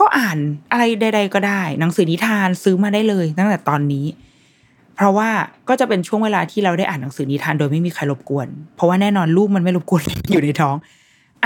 [0.00, 0.38] ก็อ่าน
[0.72, 4.06] อะไรใด ๆ ก็ได้ หนังสือนิทานซื้อมาได้เลยตั้งแต่ตอนนี้
[4.96, 5.28] เพราะว่า
[5.68, 10.76] ก็จะเป็นช่วงเวลาที่เราได้อ่านหนังสือนิทานโดยไม่มีใครรบกวน เพราะว่าแน่นอนลูกมันไม่รบกวนอยู่ในท้อง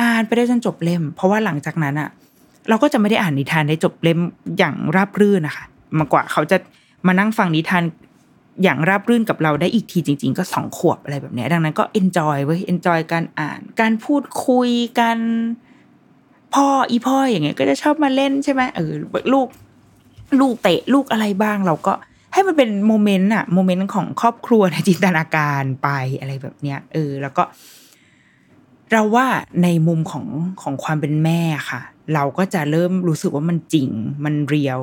[0.00, 2.08] อ่านไปได้จนจบเล่ม เพราะว่าหลังจากนั้นอะ
[2.68, 4.20] เราก็จะไม่ได้อ่านนิทานได้จบเล่ม
[4.58, 5.64] อย่างราบรื่นนะคะ
[5.98, 6.56] มากกว่าเขาจะ
[7.06, 7.82] มานั่งฟังนิทาน
[8.62, 15.18] อย่างราบรื่นกับเราได้อีกทีจริง ๆ ก็สองขวบอะไรแบบนี้ดังนั้นก็ enjoy เว้ย enjoy การอ่าน การพูดคุยกัน
[16.54, 18.92] พ่ออีพ่ออย่างเงี้ยก็จะชอบมาเล่นใช่ไหมเออ
[19.32, 19.48] ลูก
[20.40, 21.92] ลูกเตะลูกอะไรบ้างเราก็
[22.32, 25.88] ให้มันเป็นโมเมนต์อะโมเมนต์ของครอบครัวในจินตนาการไป
[26.20, 27.42] อะไรแบบเนี้ยเออ แล้วก็
[28.92, 29.26] เราว่า
[29.62, 30.26] ในมุมของ
[30.62, 31.40] ของความเป็นแม่
[31.70, 31.80] ค่ะ
[32.14, 33.90] เราก็จะเริ่มรู้สึกว่ามันจริง
[34.24, 34.80] มันเรียว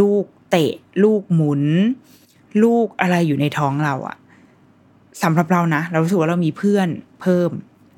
[0.00, 0.72] ลูกเตะ
[1.04, 1.62] ลูกหมุน
[2.64, 4.16] ลูกอะไรอยู่ในท้องเราอะ
[5.22, 6.88] สำหรับเรานะ เรารู้สึกว่าเรามีเพื่อน
[7.20, 7.50] เพิ่ม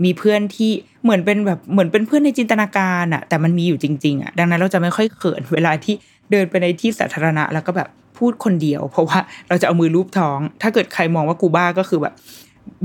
[0.04, 0.70] มีเพื่อนที่
[1.02, 5.94] เหมือนเป็นแบบเหมือนเป็นเพื่อนในจินตนาการอะแต่มันมีอยู่จริงๆอะดังนั้นเราจะไม่ค่อยเขินเวลาที่
[6.30, 7.88] เดินไปในที่สาธารณะ แล้วก็แบบ
[8.18, 12.14] พูดคนเดียว เพราะว่าเราจะเอามือรูปท้อง ถ้าเกิดใครมองว่ากูบ้าก็คือแบบ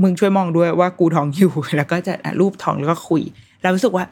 [0.02, 3.22] มึงช่วยมองด้วยว่ากูท้องอยู่ แล้วก็จะรูปท้องแล้วก็คุย
[3.62, 4.04] เรารู้สึกว่า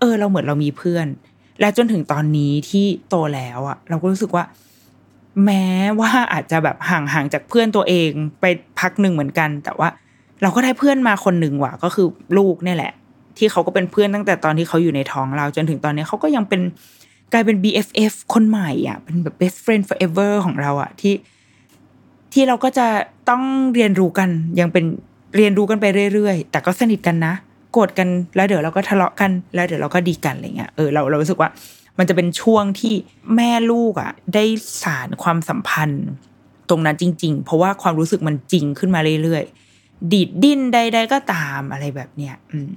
[0.00, 1.06] เออ เราเหมือนเรามีเพื่อน
[1.60, 4.44] และจนถึงตอนนี้ที่โตแล้วอะเราก็รู้สึกว่า
[5.44, 5.64] แม้
[6.00, 8.10] ว่าอาจจะแบบห่างห่างจากเพื่อนตัวเอง
[8.40, 8.44] ไป
[8.80, 9.88] พักหนึ่งเหมือนกัน แต่ว่า
[10.42, 12.06] เราก็ได้เพื่อนมาคนหนึ่งว่ะก็คือ
[12.38, 12.92] ลูกเนี่ยแหละ
[13.38, 16.60] ที่เขาก็เป็นเพื่อนตั้งแต่ตอนที่เขาอยู่ในท้องเราจนถึงตอนนี้เขาก็ยังเป็น
[17.32, 21.14] กลายเป็น BFF คนใหม่อะเป็นแบบ best friend forever ของเราอะที่
[22.32, 22.86] ที่เราก็จะ
[23.28, 23.42] ต้อง
[23.74, 24.28] เรียนรู้กัน
[24.60, 24.84] ยังเป็น
[25.36, 27.34] เรียนรู้กันไปเรื่อยๆ แต่ก็สนิทกันนะ
[27.72, 31.48] โกรธกันแล้วเดี๋ยวเราก็ทะเลาะกันแล้วเดี๋ยวเราก็ดีกันอะไรเงี้ยเออเราเรารู้สึกว่า
[31.98, 32.94] มันจะเป็นช่วงที่
[33.36, 34.44] แม่ลูกอะ ได้
[34.82, 36.06] สารความสัมพันธ์
[36.68, 42.72] ตรงนั้นจริง ๆ เพราะว่าความรู้สึกมันจริงขึ้นมาเรื่อยๆ ดีดดิ้นใด ๆ ก็ตามอะไรแบบเนี้ยอืม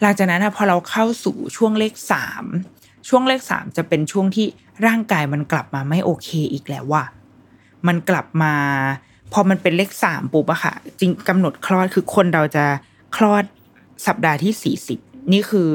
[0.00, 2.44] หลังจากนั้นพอเราเข้าสู่ช่วงเลขสาม
[3.08, 4.46] ช่วงเลขสามจะเป็นช่วงที่
[4.86, 7.04] ร่างกายมันกลับมาไม่โอเคอีกแล้วว่ะ
[7.86, 8.54] มันกลับมา
[9.32, 12.64] พอมันเป็นเลขสามปุ๊บอะค่ะจริงกำหนดคลอดคือคนเราจะ
[13.16, 13.44] คลอด
[14.06, 14.98] สัปดาห์ที่สี่สิบ
[15.32, 15.68] นี่คือ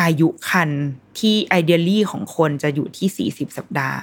[0.00, 0.70] อายุคัน
[1.18, 3.98] ที่ไอเดียลี่ของคนจะอยู่ที่สี่สิบสัปดาห์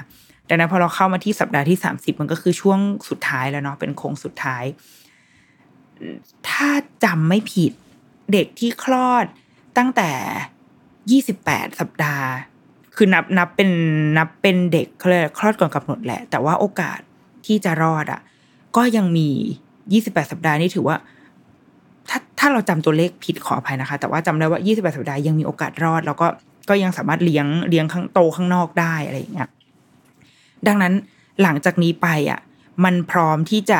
[0.50, 4.64] ดังนั้นพอเราเข้ามาที่สัปดาห์ที่สามสิบมันก็คือช่วงสุดท้ายแล้วเนาะเป็นโค้งสุดท้าย
[6.50, 6.70] ถ้า
[7.04, 7.72] จำไม่ผิด
[8.34, 9.26] เด็กที่คลอด
[9.78, 10.12] ตั้งแต่
[11.12, 12.28] ยี่สิบแปดสัปดาห์
[12.96, 13.72] คือนับนับเป็น
[14.18, 17.00] นับเป็นเด็กเขาเลยคลอดก่อนกำหนดแหละ แต่ว่าโอกาส
[17.46, 18.22] ที่จะรอดอะ
[18.78, 19.30] ก็ยังมี
[19.94, 20.98] ยี่สิบแปดสัปดาห์นี่ถือว่า
[22.10, 26.28] ถ้าถ้าเราจำตัวเลขผิดขออภัยนะคะ แต่ว่าจำได้ว่ายี่สิบแปดสัปดาห์ยังมีโอกาสรอด แล้วก็
[26.70, 29.50] ก็ยังสามารถเลี้ยงเลี้ยงข้างโตข้างนอกได้อะไรอย่างเงี้ย
[30.68, 30.94] ดังนั้น
[31.42, 32.40] หลังจากนี้ไปอะ
[32.84, 33.80] มันพร้อมที่จะ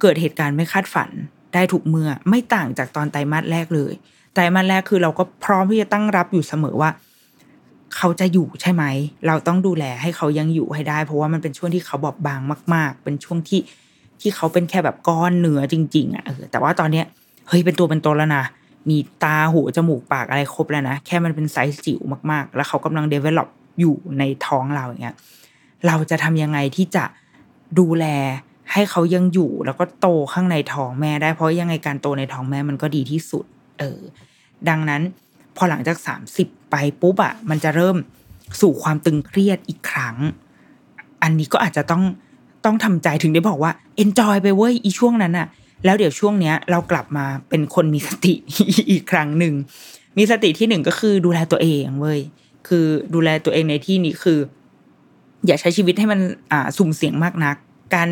[0.00, 1.10] เกิดเหตุการณ์ไม่คาดฝัน
[1.54, 3.92] ได้ถูกเมื่อไม่ต่างจากตอนไตรมาสแรกเลย
[4.34, 6.90] ไตรมาสแรกคือเราก็พร้อมที่จะตั้งรับอยู่เสมอว่า
[7.96, 8.84] เขาจะอยู่ใช่ไหม
[9.26, 12.40] เราต้องดูแลให้เขายังอยู่ให้ได้ เพราะว่ามันเป็นช่วงที่เขาบอบบาง
[12.74, 13.60] มาก ๆ เป็นช่วงที่
[14.20, 17.06] ที่เขาเป็นแค่แบบก้อนเนื้อจริง ๆอะเออแต่ว่าตอนเนี้ย
[17.48, 18.44] เฮ้ยเป็นตัวเป็นตนแล้วนะ
[18.88, 22.00] มีตาหูจมูกปากอะไรครบแล้วนะ แค่มันเป็นไซส์จิ๋ว
[22.30, 23.48] มากๆ แล้วเขากำลัง develop
[23.80, 25.16] อยู่ในท้องเราอย่างเงี้ย
[25.86, 27.04] เราจะทำยังไงที่จะ
[27.78, 28.06] ดูแล
[28.72, 33.44] ให้เขายังอยู่แล้วก็โตข้างในท้องแม่ได้เพราะยังไงการโตในท้องแม่มันก็ดีที่สุด
[33.78, 34.00] เออ
[34.68, 35.02] ดังนั้น
[35.56, 37.96] พอหลังจากสามสิบไปปุ๊บอะมันจะเริ่ม
[38.60, 40.16] สู่ความตึงเครียดอีกครั้ง
[41.22, 42.02] อันนี้ก็อาจจะต้อง
[42.64, 43.72] ต้องทำใจถึงได้บอกว่า
[44.02, 45.46] enjoy ไปเว้ยอีช่วงนั้นอะ
[45.84, 48.34] แล้วเดี๋ยวช่วงเนี้ยเรากลับมาเป็นคนมีสติ
[48.90, 49.54] อีกครั้งหนึ่ง
[50.18, 52.20] มีสติที่หนึ่งก็คือดูแลตัวเองเว้ย
[52.68, 54.38] คือดูแลตัวเองในที่นี้คือ
[55.46, 56.20] อย่าใช้ชีวิตให้มัน
[56.52, 57.56] อ่าสุ่มเสี่ยงมากนัก
[57.94, 58.08] การ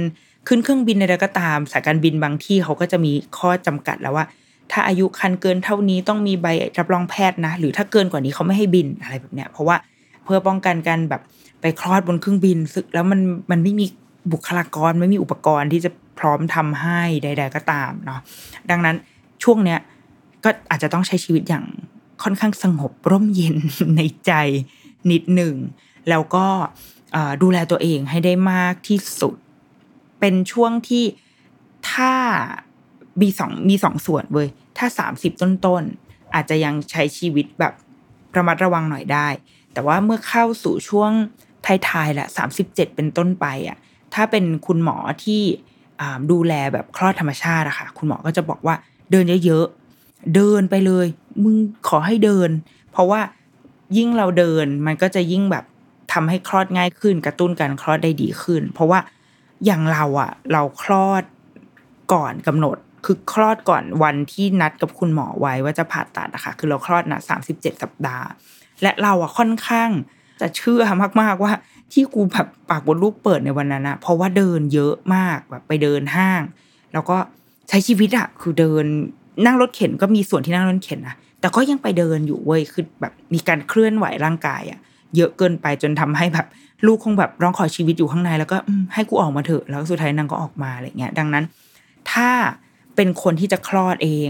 [0.48, 4.24] ขึ้นเครื่องบินใดๆก็ตามสายการบินบางที่เขาก็จะมีข้อจำกัดแล้วว่า
[4.72, 6.46] ถ้าอายุคันเกินเท่านี้ต้องมีใบ
[6.78, 9.76] รับรองแพทย์นะ หรือถ้าเกินกว่านี้เขาไม่ให้บินอะไรแบบเนี้ย เพราะว่า
[10.24, 11.22] เพื่อป้องกันการแบบ
[11.60, 13.86] ไปคลอดบนเครื่องบินซึ่งแล้วมันมันไม่มี
[14.32, 18.20] บุคลากรไม่มีอุปกรณ์ที่จะ พร้อมทำให้ใด ๆ ก็ตามเนาะ
[18.70, 18.96] ดังนั้น
[19.42, 19.80] ช่วงเนี้ย
[20.44, 21.64] ก็อาจจะต้องใช้ชีวิตอย่าง
[22.22, 23.56] ค่อนข้างสงบร่มเย็น
[23.96, 24.32] ในใจ
[25.10, 25.54] นิดหนึ่ง
[26.08, 26.46] แล้วก็
[27.42, 29.34] ดูแลตัวเองให้ได้มากที่สุด
[30.20, 31.04] เป็นช่วงที่
[31.92, 32.14] ถ้า
[33.20, 34.48] มีสองมีสองส่วนเว้ย
[34.78, 37.74] ถ้าสามสิบต้นๆอาจจะยังใช้ชีวิตแบบ
[38.36, 39.28] ระมัดระวังหน่อยได้
[39.72, 41.10] แต่ว่าเมื่อเข้าสู่ช่วง
[41.88, 43.78] ท้ายๆละสามสิบเจ็ดเป็นต้นไปอะ
[44.14, 45.42] ถ้าเป็นคุณหมอที่
[46.30, 48.74] ดูแลแบบคลอดธรรมชาติอะค่ะ คุณหมอก็จะบอกว่า
[49.10, 51.06] เดินเยอะๆ เดินไปเลย
[51.42, 51.56] มึง
[51.88, 52.50] ขอให้เดิน
[52.92, 53.20] เพราะว่า
[53.96, 55.64] ยิ่งเราเดินมันก็จะยิ่งแบบ
[56.12, 59.00] ทำให้คลอดง่ายขึ้น กระตุ้นการคลอดได้ดีขึ้น เพราะว่า
[59.64, 61.22] อย่างเราอะเราคลอด
[62.12, 68.26] ก่อนกำหนด คือคลอดก่อนวันที่นัดกับคุณหมอไว้ว่าจะผ่าตัดนะคะคือเราคลอดนะสามสิบเจ็ดสัปดาห์
[68.82, 69.90] และเราอะค่อนข้าง
[70.40, 70.82] จะเชื่อ
[71.22, 71.52] มากๆว่า
[71.92, 76.42] ที่กูแบบปากบนลูกเปิดในวันนั้นนะเพราะว่าเดินเยอะมากแบบไปเดินห้าง
[76.92, 77.16] แล้วก็
[77.68, 78.84] ใช้ชีวิตอะคือเดิน
[79.46, 84.78] นั่งรถเข็นก็มีส่วนที่นั่งรถเข็นนะแต่ก็ยังไปเดินอยู่เว้ยคือแบบมีการเคลื่อนไหวร่างกายอะ
[85.16, 86.46] เยอะเกินไปจนทำให้แบบ
[86.86, 88.56] ลูกคงแบบร้องขอชีวิตอยู่ข้างในแล้วก็
[88.94, 91.44] ให้กูออกมาเถอะแล้วสุดท้ายนางก็ออกมาอะไรเงี้ย ดังนั้น
[92.12, 92.30] ถ้า
[92.96, 94.28] เป็นคนที่จะคลอดเอง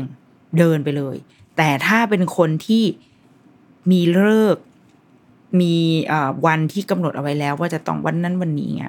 [0.59, 1.17] เดินไปเลย
[1.57, 2.85] แต่ถ้าเป็นคนที่
[3.91, 4.57] มีเลิก
[5.61, 5.75] มี
[6.47, 8.85] วันที่กำหนดเอาไว้แล้ว ว่าจะต้องวันนั้นวันนี้เง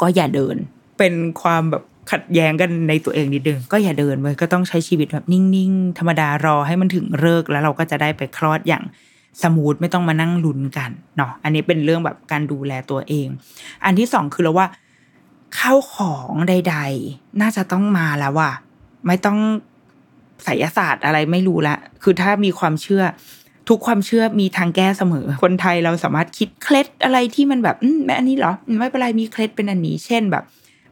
[0.00, 0.56] ก็อย่าเดิน
[0.98, 8.84] เป็นความแบบขัดแย้งกันในตัวเองนิดนึงก็อย่าเดินไว้ยก็ต้องใช้ชีวิตแบบนิ่งๆ ธรรมดารอให้มันถึงเลิกแล้วเราก็จะได้ไปคลอดอย่าง
[9.42, 13.26] smooth ไม่ต้องมานั่งลุ้นกันเนาะอันนี้เป็นเรื่องแบบการดูแลตัวเอง
[13.84, 14.66] อันที่สองคือเราว่า
[15.58, 16.76] ข้าวของใด
[17.08, 18.52] ๆ น่าจะต้องมาแล้วว่ะ
[19.06, 19.38] ไม่ต้อง
[20.44, 23.02] ไสยศาสตร์อะไรไม่รู้ละ คือถ้ามีความเชื่อ
[23.68, 30.44] ทุกความเชื่อมีทางแก้เสมอ คนไทยเราสามารถคิดเคล็ดอะไรที่มันแบบอืมแม่อันนี้เหรอไม่เป็นไรมีเคล็ดเป็นอันนี้ เช่นแบบ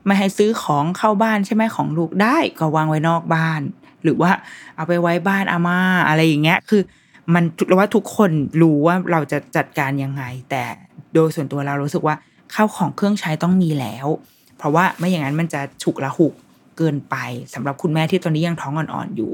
[0.07, 3.61] ไม่ให้ซื้อของเข้าบ้านใช่ไหมของลูกได้ก็วางไว้นอกบ้าน
[4.05, 4.31] หรือว่า
[4.77, 6.83] เอาไปไว้บ้านอาม่าอะไรอย่างเงี้ย คือ
[7.35, 8.31] มันเราว่าทุกคน
[8.63, 10.63] รู้ว่าเราจะจัดการยังไง แต่
[11.15, 12.17] โดยส่วนตัวเรารู้สึกว่า
[12.55, 14.07] ข้าวของเครื่องใช้ต้องมีแล้ว
[14.59, 16.33] เพราะว่าไม่อย่างนั้นมันจะฉุกละหุก
[16.79, 17.17] เกินไป
[17.55, 19.31] สำหรับคุณแม่ที่ตอนนี้ยังท้องอ่อนๆอยู่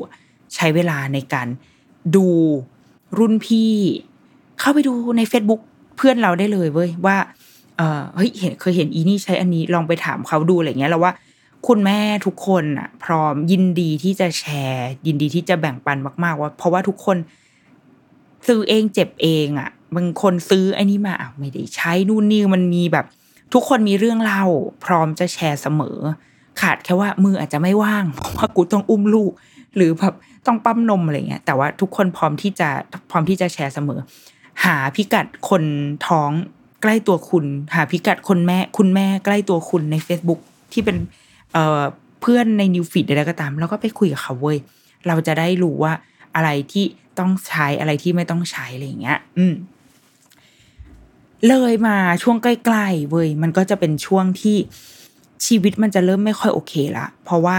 [0.55, 1.49] ใช้เวลาในการ
[2.17, 2.29] ดู
[3.19, 3.73] รุ่นพี่
[4.61, 5.61] เข้าไปดูใน Facebook
[5.97, 7.17] เพื่อนเราได้เลยเว้ยว่า
[7.77, 11.13] เออเฮ้ยเห็นเคยเห็นอีนี่ใช้อันนี้ลองไปถามเขาดูอะไรเงี้ยแล้วว่า
[11.67, 17.17] คุณแม่ทุกคนอะ พร้อมยินดีที่จะแชร์ ยินดีที่จะแบ่งปันมาก ๆ ว่า เพราะว่าทุกคน
[18.47, 23.07] ซื้อเองเจ็บเองอะบางคนซื้อไอ้นี่มาอ้าวไม่ได้ใช้นู่นนี่มันมีแบบ
[23.55, 24.45] ทุกคนมีเรื่องเล่า
[24.85, 25.99] พร้อมจะแชร์เสมอ
[26.61, 29.33] ขาดแค่ว่ามืออาจจะไม่ว่างเพราะว่ากูต้องอุ้มลูก
[29.77, 30.15] หรือแบบ
[30.47, 32.69] ต้องปั๊มนมอะไรเงี้ยแต่ว่าทุกคนพร้อมที่จะ
[33.11, 34.01] พร้อมที่จะแชร์เสมอ
[34.65, 35.65] หาพิกัดคน
[36.07, 36.31] ท้อง
[36.83, 37.45] ใกล้ตัวคุณ
[37.75, 40.41] หาพิกัดคนแม่คุณแม่ใกล้ตัวคุณใน Facebook
[40.73, 40.97] ที่เป็น
[41.53, 44.59] เเพื่อนในนิวฟีดใดๆก็ตาม แล้วก็ไปคุยกับเขาเว้ย
[45.07, 45.93] เราจะได้รู้ว่า
[46.37, 46.85] อะไรที่
[47.19, 49.55] ต้องใช้อะไรที่ไม่ต้องใช้อะไรเงี้ย อืม
[51.49, 54.57] เลยมาช่วงใกล้ๆเว้ยมันก็จะเป็นช่วงที่
[55.47, 57.59] ชีวิตมันจะเริ่มไม่ค่อยโอเคละเพราะว่า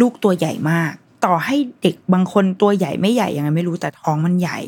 [0.00, 0.92] ลูกตัวใหญ่มาก
[1.24, 4.58] ต่อให้เด็กบางคนตัวใหญ่ไม่ใหญ่ยังไงไม่รู้แต่ท้องมันใหญ่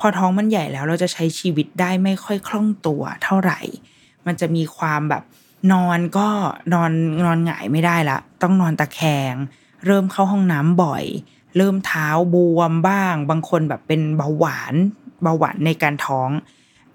[0.00, 3.60] พอท้องมันใหญ่แล้วเราจะใช้ชีวิตได้ไม่ค่อยคล่องตัวเท่าไหร่
[4.26, 5.22] มันจะมีความแบบ
[5.72, 6.28] นอนก็
[6.72, 6.90] นอน
[7.24, 9.00] นอนหงายไม่ได้ละ ต้องนอนตะแค
[9.32, 9.34] ง
[9.86, 11.04] เริ่มเข้าห้องน้ำบ่อย
[11.56, 14.74] เริ่มเท้าบวมบ้าง บางคนแบบเป็นเบาหวาน
[15.22, 16.28] เบาหวานในการท้อง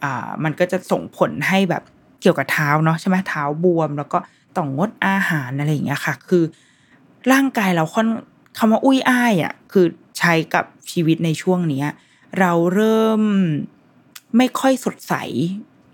[0.04, 1.84] อ่ามันก็จะส่งผลให้แบบ
[2.22, 4.20] เกี่ยวกับเท้าเนาะใช่ไหมเท้าบวม แล้วก็
[4.56, 6.44] ต้องงดอาหารอะไรอย่างเงี้ยค่ะ คือ
[7.32, 8.08] ร่างกายเราค่อน
[8.58, 9.86] คำว่าอุ้ยอ้ายอะคือ
[10.20, 11.88] ใช้กับชีวิตในช่วงเนี้ย
[12.40, 13.22] เราเริ่ม
[14.38, 15.14] ไม่ค่อยสดใส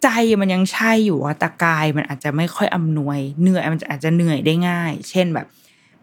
[0.04, 0.08] ใจ
[0.42, 5.48] มันยังใช่อยู่อะแต่กายมันอาจจะไม่ค่อยอำนวย เหนื่อยมันอาจจะเหนื่อยได้ง่าย เช่นแบบ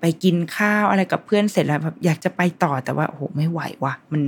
[0.01, 4.23] ไปกินข้าวอะไรกับเพื่อนเสร็จแล้วแบบอยากจะไปต่อแต่ว่าโอ้โหไม่ไหวว่ะ มัน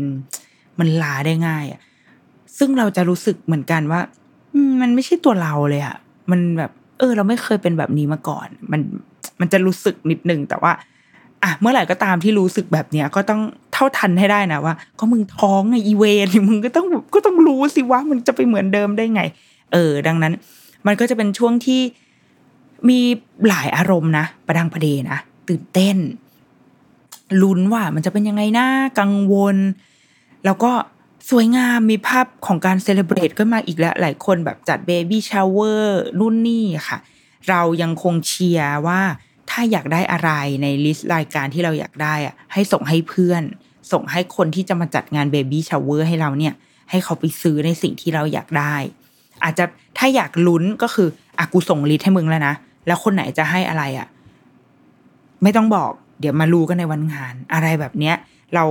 [0.79, 1.81] มันลาได้ง่ายอะ
[2.59, 4.01] ซึ่งเราจะรู้สึกเหมือนกันว่า
[4.69, 5.97] มมันไม่ใช่ตัวเราเลยอะ
[6.31, 8.81] มันแบบ เออ เราไม่เคยเป็นแบบนี้มาก่อน มัน
[9.41, 10.73] มันจะรู้สึกนิดนึงแต่ว่า
[11.47, 13.41] อะเมื่อไหร่ก็ตามที่รู้สึกแบบเนี้ยก็ต้อง
[13.73, 19.23] เท่าทันให้ได้นะว่า ก็มึงท้องไงอีเวรมึงก็ต้องก็ต้องรู้สิว่ามันจะไปเหมือนเดิมได้ไง
[19.73, 20.33] เออ ดังนั้น
[20.87, 21.81] มันก็จะเป็นช่วงที่
[22.89, 23.01] มี
[23.49, 25.19] หลายอารมณ์นะประดังประเดนะ
[25.49, 25.97] ตื่นเต้น
[27.43, 28.67] ลุ้นว่ามันจะเป็นยังไงนะ
[29.01, 29.57] กังวล
[30.45, 30.73] แล้วก็
[31.31, 36.99] สวยงามมีภาพของการ celebrate ก็มาอีกแล้ว หลายคนแบบจัด baby shower รุ่นนี่ค่ะ
[37.49, 39.01] เรายังคงเชียร์ว่า
[39.51, 40.31] ถ้าอยากได้อะไร
[40.63, 43.43] ใน list รายการที่เราอยากได้อะให้ส่งให้เพื่อน
[43.93, 46.55] ส่งให้คนที่จะมาจัดงาน baby shower ให้เราเนี่ย
[46.91, 48.75] ให้เขาไปซื้อในสิ่งที่เราอยากได้
[49.45, 49.65] อาจจะ
[49.99, 52.55] ถ้าอยากลุ้นก็คืออะกูส่ง list ให้มึงแล้วนะ
[52.87, 54.09] แล้วคนไหนจะให้อะไรอะ
[55.43, 55.91] ไม่ต้องบอก
[56.21, 58.17] เดี๋ยวมารู้กันในวันงาน อะไรแบบเนี้ย
[58.55, 58.65] เรา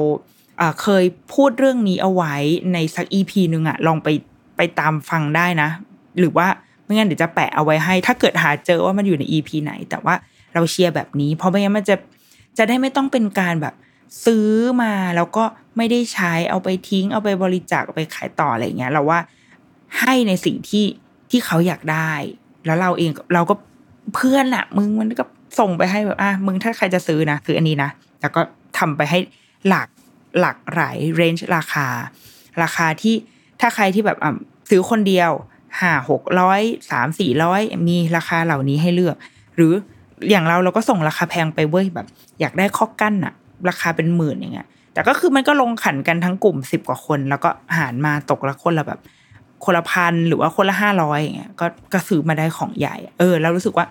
[0.57, 1.03] เอ่อเคย
[1.33, 2.35] พูดเรื่องนี้เอาไว้
[2.73, 4.07] ในสัก EP หนึ่งอะลองไป
[4.57, 5.69] ไปตามฟังได้นะ
[6.19, 6.47] หรือว่า
[6.83, 10.15] ไม่งั้นเดี๋ยวจะแปะเอาไว้ให้ ถ้าเกิดหาเจอว่ามันอยู่ในอีพีไหน แต่ว่า
[10.55, 11.95] เราเชียร์แบบนี้ เพราะไม่งั้นมันจะ
[12.57, 13.75] จะได้ไม่ต้องเป็นการแบบ
[14.25, 14.49] ซื้อ
[14.81, 15.43] มาแล้วก็
[15.77, 19.19] ไม่ได้ใช้เอาไปทิ้ง เอาไปบริจาคเอาไปขายต่ออะไรเงี้ย เราว่า
[19.99, 20.85] ให้ในสิ่งที่
[21.31, 22.11] ที่เขาอยากได้
[22.65, 23.55] แล้วเราเองเราก็
[24.15, 25.23] เพื่อนอะมึงมันก็
[25.59, 27.89] ส่งไปให้แบบอะมึงถ้าใครจะซื้อนะคืออันนี้นะ
[28.21, 28.41] แล้วก็
[28.77, 29.19] ทำไปให้
[29.67, 29.87] หลัก
[30.39, 31.87] หลักหลาย range ราคา
[32.63, 33.15] ราคาที่
[33.59, 34.31] ถ้าใครที่แบบอะ
[34.69, 35.31] ซื้อคนเดียว
[35.79, 39.15] ห้าหกร้อยสามสี่ร้อยมีราคาเหล่านี้ให้เลือก
[39.55, 39.73] หรือ
[40.29, 42.07] อย่างเราเราก็ส่งราคาแพงไปเว้ยแบบ
[42.39, 43.33] อยากได้คอกกั้นอะ
[43.69, 48.99] ราคาเป็นหมื่นอย่างเงี้ยแต่ก็คือมันก็ลงขันกันทั้งกลุ่มสิบกว่าคน แล้วก็หารมาตกละคนละแบบ
[49.63, 53.85] คนละพันหรือว่าคนละห้าร้อยอย่างเงี้ยก็ก็ซื้อมาได้ของใหญ่ เออแล้วรู้สึกว่า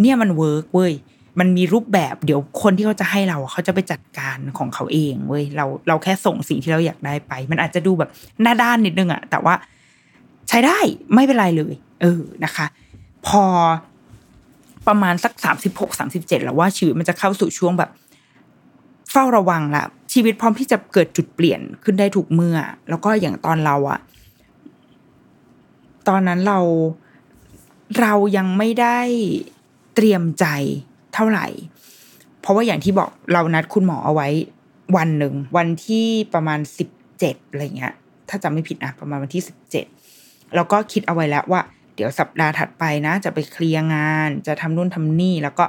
[0.00, 0.92] เนี่ยมัน work เว้ย
[1.38, 8.10] มันมีรูปแบบเดี๋ยวคนที่เขาจะให้เราเขาจะไปจัดการของเขาเองเว้ยเราเราแค่ส่งสิ่งที่เราอยากได้ไป มันอาจจะดูแบบ
[8.42, 9.54] หน้าด้านนิดนึงอะแต่ว่า
[10.48, 10.78] ใช้ได้
[11.14, 12.66] ไม่เป็นไรเลย เออนะคะ
[13.26, 13.42] พอ
[14.88, 17.90] ประมาณสักสามสิบหกสามสิบเจ็ดแล้วว่าชีวิตมันจะเข้าสู่ช่วงแบบ
[19.10, 22.58] เฝ้าระวังละชีวิตพร้อมที่จะเกิดจุดเปลี่ยนขึ้นได้ถูกเมื่อ
[22.88, 24.00] แล้วก็อย่างตอนเราอะ
[26.08, 26.60] ตอนนั้นเรา
[28.00, 28.98] เรายังไม่ได้
[29.94, 30.46] เตรียมใจ
[31.14, 31.46] เท่าไหร่
[32.40, 34.28] เพราะว่าอย่างที่บอกเรานัดคุณหมอเอาไว้
[34.96, 37.94] วันหนึ่ง วันที่ประมาณสิบเจ็ดอะไรเงี้ย
[38.28, 39.86] ถ้าจำไม่ผิดนะประมาณวันที่สิบเจ็ด
[40.54, 41.60] แล้วก็คิดเอาไว้แล้วว่า
[41.98, 45.64] เดี๋ยวสัปดาห์ถัดไปนะ จะไปเคลียร์งาน จะทำนู่นทำนี่ แล้วก็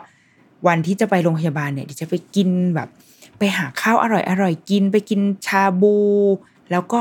[0.68, 2.90] วันที่จะไปโรงพยาบาลเนี่ยเดี๋ยวจะไปกินแบบ
[3.38, 5.96] ไปหาข้าวอร่อยอร่อยกิน ไปกินชาบู
[6.72, 7.00] แล้วก็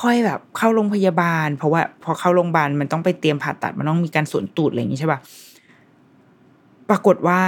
[0.00, 5.20] ค่อยแบบเข้าโรงพยาบาล เพราะว่าพอเข้าโรงพยาบาลมันต้องไปเตรียมผ่าตัดมันต้องมีการสวนตูดอะไรอย่างนี้ใช่ปะ
[6.88, 7.40] ปรากฏว่า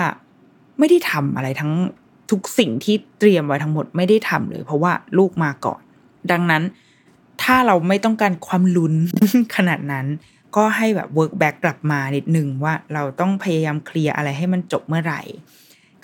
[0.78, 1.72] ไม่ได้ทำอะไรทั้ง
[2.30, 5.80] ทุกสิ่งที่เตรียมไว้ทั้งหมดไม่ได้ทำเลย เพราะว่าลูกมาก่อน
[6.30, 6.62] ดังนั้น
[7.42, 8.94] ถ้าเราไม่ต้องการความลุ้น
[9.56, 10.06] ขนาดนั้น
[10.56, 15.22] ก็ให้แบบ work back กลับมานิดหนึ่งว่าเราต้องพยายามเคลียร์อะไรให้มันจบเมื่อไหร่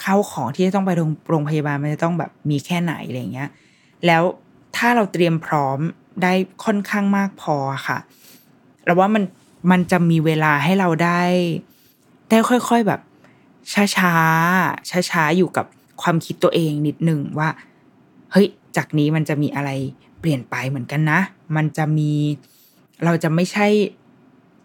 [0.00, 0.90] เข้าของที่จะต้องไป
[1.28, 3.50] โรงงพยาบาลมันจะต้องแบบมีแค่ไหนอะไรเงี้ย
[4.06, 4.22] แล้ว
[4.76, 5.78] ถ้าเราเตรียมพร้อม
[6.22, 6.32] ได้
[6.64, 7.56] ค่อนข้างมากพอ
[7.88, 7.98] ค่ะ
[8.84, 9.24] เราว่ามัน
[9.70, 11.22] มันจะมีเวลาให้เราได้
[12.30, 13.00] ได้ค่อยๆแบบ
[13.72, 14.12] ช้าช้า
[14.90, 15.66] ช้าช้าๆอยู่กับ
[16.02, 17.48] ความคิดตัวเองนิดหนึ่งว่า
[18.32, 19.70] เฮ้ย จากนี้มันจะมีอะไร
[20.20, 21.20] เปลี่ยนไปเหมือนกันนะ
[21.56, 22.12] มันจะมี
[23.04, 23.66] เราจะไม่ใช่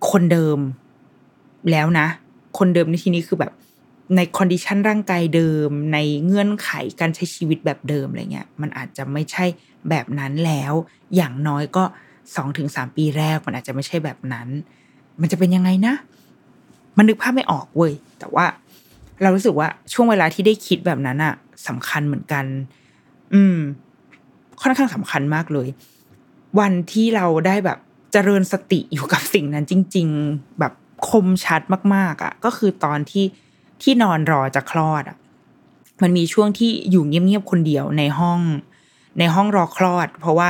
[0.09, 0.59] คนเดิม
[1.71, 2.07] แล้วนะ
[2.57, 3.51] คนเดิมในที่นี้คือแบบ
[4.15, 9.45] ใน condition ร่างกายเดิม ในเงื่อนไขการใช้ชีวิตแบบเดิมอะไรเงี้ย มันอาจจะไม่ใช่
[9.89, 10.73] แบบนั้นแล้ว
[11.15, 11.83] อย่างน้อยก็
[12.35, 14.47] สองถึงสามปีแรกมันอาจจะไม่ใช่แบบนั้น
[15.21, 15.95] มันจะเป็นยังไงนะ
[16.97, 18.45] มันนึกภาพไม่ออกเว้ยแต่ว่า
[19.21, 21.33] เรารู้สึกว่าช่วงเวลาที่ได้คิดแบบนั้นอะ
[21.67, 22.45] สำคัญเหมือนกัน
[23.33, 23.57] อืม
[24.61, 25.67] ค่อนข้างสำคัญมากเลย
[26.59, 27.79] วันที่เราได้แบบ
[28.11, 30.73] เจริญสติอยู่กับสิ่งนั้นจริง ๆ แบบ
[31.09, 31.61] คมชัด
[31.95, 33.25] มาก ๆอะก็คือตอนที่
[33.81, 35.17] ที่นอนรอจะคลอดอะ
[36.01, 38.39] มันมีช่วงที่อยู่เงียบๆคนเดียวในห้อง
[39.19, 40.49] ในห้องรอคลอด เพราะว่า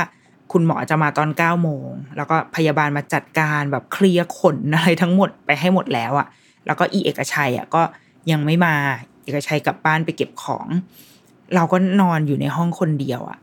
[0.52, 6.26] คุณหมอจะมาตอนเก้าโมง แล้วก็พยาบาลมาจัดการแบบเคลียร์ขนอะไรทั้งหมดไปให้หมดแล้วอะ
[6.66, 7.82] แล้วก็อีเอกชัยอะก็
[8.30, 8.74] ยังไม่มา
[9.24, 10.66] เอกชัยกลับบ้านไปเก็บของ
[11.54, 13.38] เราก็นอนอยู่ในห้องคนเดียวอะ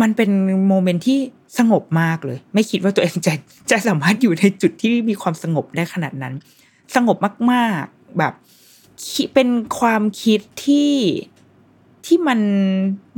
[0.00, 0.30] มันเป็น
[0.68, 1.18] โมเมนต์ที่
[1.58, 3.34] สงบมากเลย ไม่คิดว่าตัวเองจะ
[3.70, 6.34] จะสามารถอยู่ในจุดที่มีความสงบได้ขนาดนั้น
[6.94, 7.16] สงบ
[7.52, 8.32] มากๆแบบ
[9.34, 9.48] เป็น
[9.78, 10.94] ความคิดที่
[12.06, 12.40] ที่มัน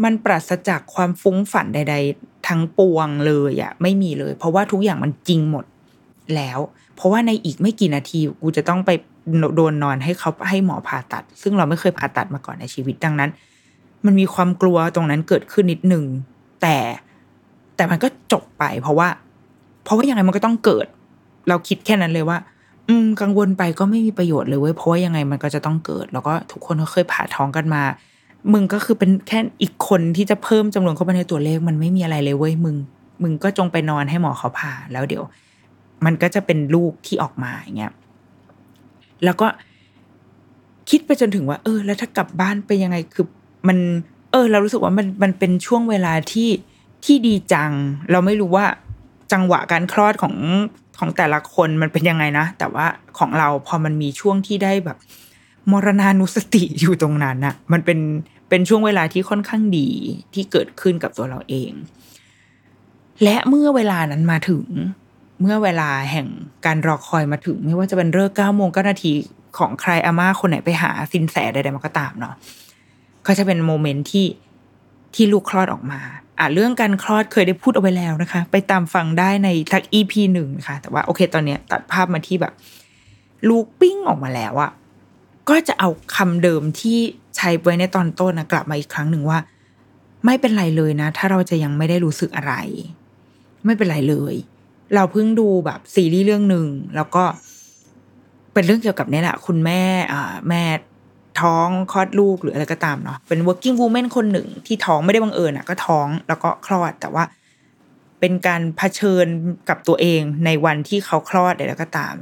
[0.04, 5.64] มันปราศจากความฟุ้งฝันใด ๆ ทั้งปวงเลยอะไม่มีเลย เพราะว่าทุกอย่างมันจริงหมด
[6.34, 6.58] แล้ว
[6.96, 8.90] เพราะว่าในอีกไม่กี่นาทีกูจะต้องไป
[9.56, 13.30] โดนนอนให้เขาให้หมอผ่าตัด ซึ่งเราไม่เคยผ่าตัดมาก่อนในชีวิตดังนั้น
[14.04, 16.04] มันมีความกลัวตรงนั้นเกิดขึ้นนิดหนึ่ง
[16.62, 16.76] แต่
[17.76, 19.08] แต่มันก็จบไป เพราะว่า
[19.84, 20.86] เพราะว่ายังไงมันก็ต้องเกิด
[21.48, 22.38] เราคิดแค่นั้นเลยว่า
[22.88, 27.82] อืม กังวลไปก็ไม่มีประโยชน์เลยเว้ยเพราะว่ายังไงมันก็จะต้องเกิด แล้วก็ทุกคนก็เคยผ่าท้องกันมา
[28.52, 32.76] มึงก็คือเป็นแค่อีกคนที่จะเพิ่มจำนวนเข้าไปในตัวเลขมันไม่มีอะไรเลยเว้ยมึง
[33.22, 35.24] มึงก็จงไปนอนให้หมอเขาผ่า แล้วเดี๋ยว
[36.04, 37.92] มันก็จะเป็นลูกที่ออกมาอย่างเงี้ย
[39.24, 39.46] แล้วก็
[40.90, 43.26] คิดไปจนถึงว่า เออ แล้วถ้ากลับบ้านไปยังไงคือ
[43.68, 43.78] มัน
[44.32, 46.50] เออ เรารู้สึกว่ามันมันเป็นช่วงเวลาที่
[47.04, 47.72] ที่ดีจัง
[48.10, 48.66] เราไม่รู้ว่า
[49.32, 50.34] จังหวะการคลอดของ
[50.98, 52.86] ของแต่ละคนมันเป็นยังไงนะ แต่ว่า
[53.18, 54.98] ของเราพอมันมีช่วงที่ได้แบบ
[55.70, 57.98] มรณานุสติอยู่ตรงนั้นอะมันเป็น
[58.48, 59.88] เป็นช่วงเวลาที่ค่อนข้างดี
[60.34, 61.72] ที่เกิดขึ้นกับตัวเราเอง
[63.22, 64.64] และเมื่อเวลานั้นมาถึง
[65.40, 66.26] เมื่อเวลาแห่ง
[66.66, 69.12] การรอคอยมาถึง ไม่ว่าจะเป็นเลิกเก้าโมงเก้านาที
[69.58, 72.34] ของใครอาม่าคนไหนไปหาซินแสใดๆมันก็ตามเนาะ
[73.26, 74.26] ก็จะเป็น moment ที่
[75.14, 76.00] ที่ลูกคลอดออกมา
[76.38, 82.52] อะเรื่องการคลอดเคยได้พูดเอาไว้แล้วนะคะ ไปตามฟังได้ในสัก EP หนึ่งนะคะแต่ว่าโอเคตอนเนี้ยตัดภาพมาที่แบบ
[83.48, 84.70] ลูกปิ้งออกมาแล้วอะ
[85.48, 86.98] ก็จะเอาคำเดิมที่
[87.36, 89.38] ใช้ไว้ในตอนต้นนะกลับมาอีกครั้งหนึ่งว่า
[90.24, 92.54] ไม่เป็นไรเลยนะ ถ้าเราจะยังไม่ได้รู้สึกอะไร
[93.64, 94.34] ไม่เป็นไรเลย
[94.94, 96.66] เราเพิ่งดูแบบซีรีส์เรื่องหนึ่ง
[96.96, 97.24] แล้วก็
[98.52, 100.62] เป็นเรื่องเกี่ยวกับนี่แหละคุณแม่อ่าแม่
[101.40, 107.24] ท้องคลอดลูกหรืออะไรก็ตามเนาะเป็น working woman คนหนึ่งที่ท้องไม่ได้บังเอิญอะก็ท้องแล้วก็คลอดแต่ว่า
[108.20, 109.26] เป็นการเผชิญ
[109.68, 112.14] กับตัวเองในวันที่เขาคลอดอะไรก็ตาม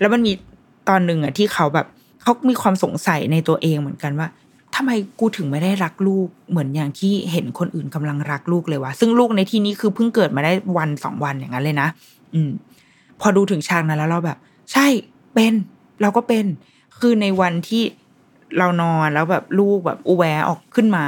[0.00, 0.32] แล้วมันมี
[0.88, 1.86] ตอนหนึ่งอะที่เขาแบบ
[2.22, 4.28] เขามีความสงสัยในตัวเองเหมือนกันว่า
[4.74, 4.90] ทำไม
[5.20, 11.88] กูถึงไม่ได้รักลูกเหมือนอย่างที่เห็นคนอื่นกำลังรักลูกเลยวะซึ่งลูกในที่นี้คือเพิ่งเกิดมาได้วันสองวันอย่างนั้นเลยนะ
[12.34, 12.50] อืม
[13.20, 14.38] พอดูถึงฉากนั้นแล้วเราแบบ
[14.72, 14.86] ใช่
[15.34, 15.54] เป็น
[16.02, 16.44] เราก็เป็น
[16.98, 17.82] คือในวันที่
[18.58, 21.04] เรานอนแล้วแบบลูกแบบอุแวออกขึ้นมา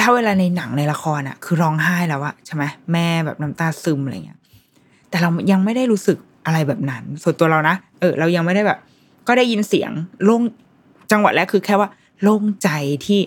[0.00, 4.38] ถ้าเวลาในหนังในละครอะคือร้องไห้แล้วอะใช่ไหมแม่แบบน้ำตาซึมอะไรเงี้ย
[5.10, 8.78] แต่เรายังไม่ได้รู้สึกอะไรแบบนั้น ส่วนตัวเรานะเออ เรายังไม่ได้แบบ
[9.28, 9.90] ก็ได้ยินเสียง
[10.24, 10.42] โล่ง
[11.12, 11.88] จังหวะแรกคือแค่ว่า
[12.22, 12.68] โล่งใจ
[13.06, 13.20] ที่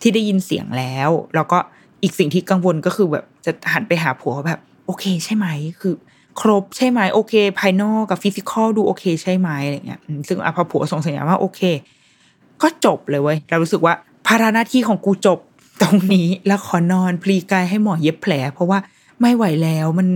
[0.00, 1.58] ที่ได้ยินเสียงแล้ว แล้วก็
[2.02, 5.46] อีกสิ่งที่กังวลก็คือแบบจะหันไปหาผัวแบบ โอเคใช่ไหม
[5.80, 5.94] คือ
[6.40, 11.60] ครบใช่ไหมโอเค ภายนอกกับฟิสิกอลดูโอเคใช่ไหมอะไรเงี้ยซึ่งอพอผัวส่งสัญญาณว่าโอเค
[12.62, 13.94] ก็จบเลยเว้ยเรารู้สึกว่า
[14.26, 15.38] ภาระหน้าที่ของกูจบ
[15.82, 18.78] ตรงนี้แล้วขอนอนพลีกายให้หมอเย็บแผล เพราะว่า
[19.20, 20.08] ไม่ไหวแล้วมัน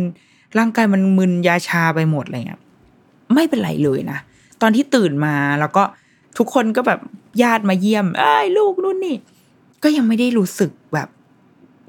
[0.58, 2.60] ร่างกายมันมึนยาชาไปหมดอะไรเงี้ย
[3.34, 4.18] ไม่เป็นไรเลยนะ
[4.62, 5.82] ตอนที่ตื่นมาแล้วก็
[6.38, 7.00] ทุกคนก็แบบ
[7.42, 9.16] ญาติมาเยี่ยม เอ้ยลูกนู่นนี่
[9.82, 11.08] ก็ยังไม่ได้รู้สึกแบบ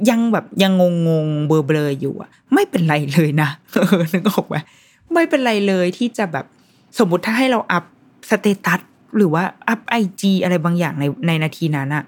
[0.09, 4.55] ยังแบบยังงงงๆเบลอเบลออยู่อะไม่เป็นไรเลยนะเออนึกออกไหม
[5.13, 6.45] ไม่เป็นไรเลยที่จะแบบ
[6.97, 7.83] สมมติถ้าให้เรา up
[8.29, 8.81] status
[9.15, 12.03] หรือว่า up IG อะไรบางอย่างในในนาทีนั้นอะ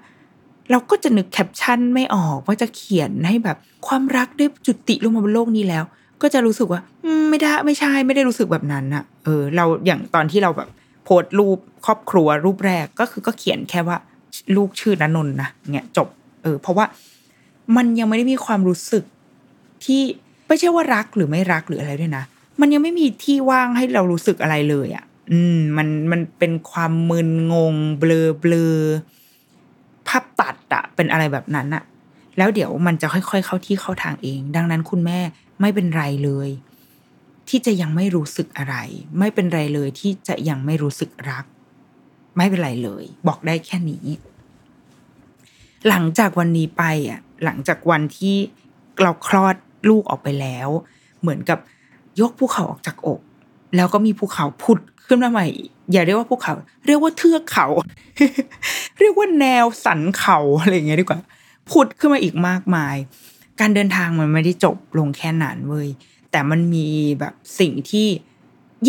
[0.70, 5.84] เราก็จะนึกแคปชั่นไม่ออกว่าจะเขียนให้แบบความรักได้จุติลงมาบนโลกนี้แล้ว
[6.22, 6.80] ก็จะรู้สึกว่า
[7.30, 10.68] ไม่ได้ไม่ใช่ไม่ได้รู้สึกแบบนั้นอะเออ เราอย่างตอนที่เราแบบ
[11.04, 13.96] โพสต์รูปครอบครัวรูปแรกก็คือก็เขียนแค่ว่า
[14.56, 16.08] ลูกชื่อนนนนะเนี่ยจบ
[16.42, 16.86] เออ เพราะว่า
[17.76, 19.04] มันยังไม่ได้มีความรู้สึก
[19.84, 20.02] ที่
[20.48, 22.24] ไม่ใช่ว่ารักหรือไม่รักหรืออะไรด้วยนะ
[22.60, 28.74] มันยังไม่มีที่ว่างให้เรารู้สึกอะไรเลยอะ่ะ อืมมันมันเป็นความมึนงงเบลอเบลอ
[30.08, 31.82] ภาพตัดอะเป็นอะไรแบบนั้นอะ
[32.38, 35.18] แล้วเดี๋ยวมันจะค่อย ๆ เข้าที่เข้าทางเอง ดังนั้นคุณแม่
[35.60, 36.48] ไม่เป็นไรเลย
[37.48, 38.76] ที่จะยังไม่รู้สึกอะไร
[39.18, 41.44] ไม่เป็นไรเลยที่จะยังไม่รู้สึกรัก
[42.36, 44.06] ไม่เป็นไรเลย บอกได้แค่นี้
[45.88, 48.36] หลังจากวันนี้ไปอะ หลังจากวันที่
[49.02, 49.56] เราคลอด
[49.88, 50.68] ลูกออกไปแล้ว
[51.20, 51.58] เหมือนกับ
[52.20, 53.20] ยกภูเขาออกจากอก
[53.76, 55.46] แล้วก็มีภูเขาผุด ขึ้นมาใหม่
[55.92, 56.54] อย่าเรียกว่าภูเขา
[56.86, 57.66] เรียกว่าเทือกเขา
[58.98, 61.20] เรียกว่าแนวสันเขาอะไรอย่างเงี้ยดีกว่า
[61.70, 62.96] ผุดขึ้นมาอีกมากมาย
[63.60, 65.88] การเดินทางมันไม่ได้จบลงแค่นั้นเว้ย
[66.30, 66.88] แต่มันมี
[67.20, 68.08] แบบสิ่งที่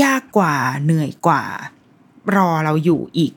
[0.03, 1.43] ยากกว่าเหนื่อยกว่า
[2.35, 3.33] รอเราอยู่อีก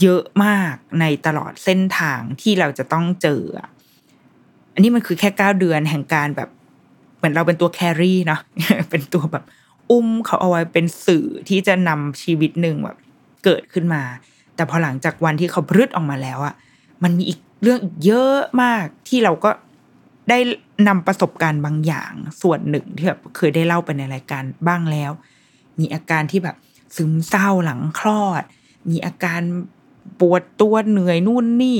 [0.00, 3.68] เยอะมากในตลอดเส้นทางที่เราจะต้องเจออะ
[4.74, 6.48] อันนี้มันคือแค่เก้าเดือนแห่งการแบบ
[7.16, 8.40] เหมือนเราเป็นตัวแครี่เนาะ
[8.90, 9.44] เป็นตัวแบบ
[9.90, 12.98] อุ้มเขาเอาไว้เป็นสื่อที่จะนำชีวิตหนึ่งแบบ
[13.44, 14.02] เกิดขึ้นมา
[14.54, 16.54] แต่พอหลังจากวันที่เขาพรึดออกมาแล้วอะ
[17.02, 19.50] มันมีอีกเรื่องอีกเยอะมากที่เราก็
[20.30, 20.38] ได้
[20.88, 22.12] นำประสบการณ์บางอย่าง
[22.42, 25.12] ส่วนหนึ่งที่แบบเคยได้เล่าไปในรายการบ้างแล้ว
[25.78, 26.56] มีอาการที่แบบ
[26.96, 28.42] ซึมเศร้าหลังคลอด
[28.90, 29.40] มีอาการ
[30.20, 31.78] ปวดตัวเหนื่อยนู่นนี่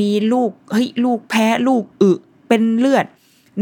[0.00, 2.12] มีลูกเฮ้ยลูกแพ้ลูกอึ
[2.48, 3.06] เป็นเลือด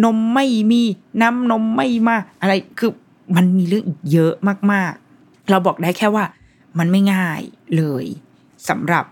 [0.05, 0.82] นมไม่มี
[1.22, 2.93] น้ำนมไม่มา อะไรคือ
[3.36, 4.32] มันมีเรื่องอีกเยอะ
[4.72, 6.24] มากๆ เราบอกได้แค่ว่า
[6.78, 7.40] มันไม่ง่าย
[7.76, 8.04] เลย
[8.68, 9.04] สำหรับ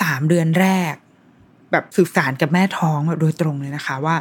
[0.00, 0.94] สามเดือนแรก
[1.70, 4.16] แบบสื่อสารกับแม่ท้องแบบโดยตรงเลยนะคะ ว่า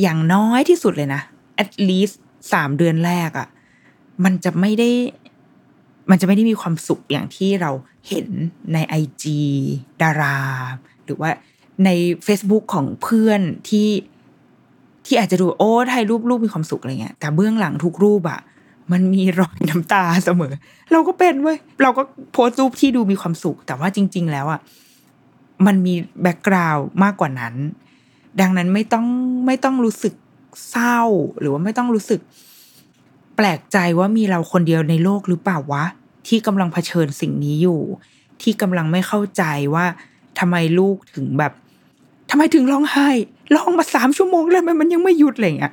[0.00, 1.22] อย่างน้อยที่สุดเลยนะ
[1.62, 2.16] at least
[2.52, 3.48] สามเดือนแรกอะ่ะ
[4.24, 4.90] มันจะไม่ได้
[6.10, 7.70] มันจะไม่ได้มีความสุขอย่างที่เรา
[8.08, 8.28] เห็น
[8.72, 9.40] ในไอจี
[10.02, 10.38] ดารา
[11.04, 11.30] หรือว่า
[11.84, 11.90] ใน
[12.26, 13.88] Facebook ของเพื่อนที่
[15.12, 18.40] ที่อาจจะดูโอ้ถ่ายรูปรูปมีความสุขอะไรเงี้ยแต่เบื้องหลังทุกรูปอะ
[18.92, 20.52] มันมีรอยน้ำตาเสมอ
[20.92, 22.02] เราก็เป็นเว้ยเราก็
[22.32, 24.60] โพสต์รูปที่ดูมีความสุข แต่ว่าจริง ๆ แล้วอะ
[25.66, 27.54] มันมี background มากกว่านั้น
[28.40, 29.06] ดังนั้นไม่ต้อง
[29.46, 30.14] ไม่ต้องรู้สึก
[30.70, 31.00] เศร้า
[31.40, 32.20] หรือว่าไม่ต้องรู้สึก
[33.36, 35.84] แปลกใจว่ามีเราคนเดียวในโลกหรือเปล่าวะ
[36.28, 37.80] ที่กำลังเผชิญสิ่งนี้อยู่
[38.42, 39.42] ที่กำลังไม่เข้าใจ
[39.74, 39.84] ว่า
[40.38, 41.52] ทำไมลูกถึงแบบ
[42.34, 43.08] ทำไมถึงร้องไห้
[43.54, 45.72] ร้องมาสามชั่วโมงแล้วมันยังไม่หยุดอะไรเงี้ย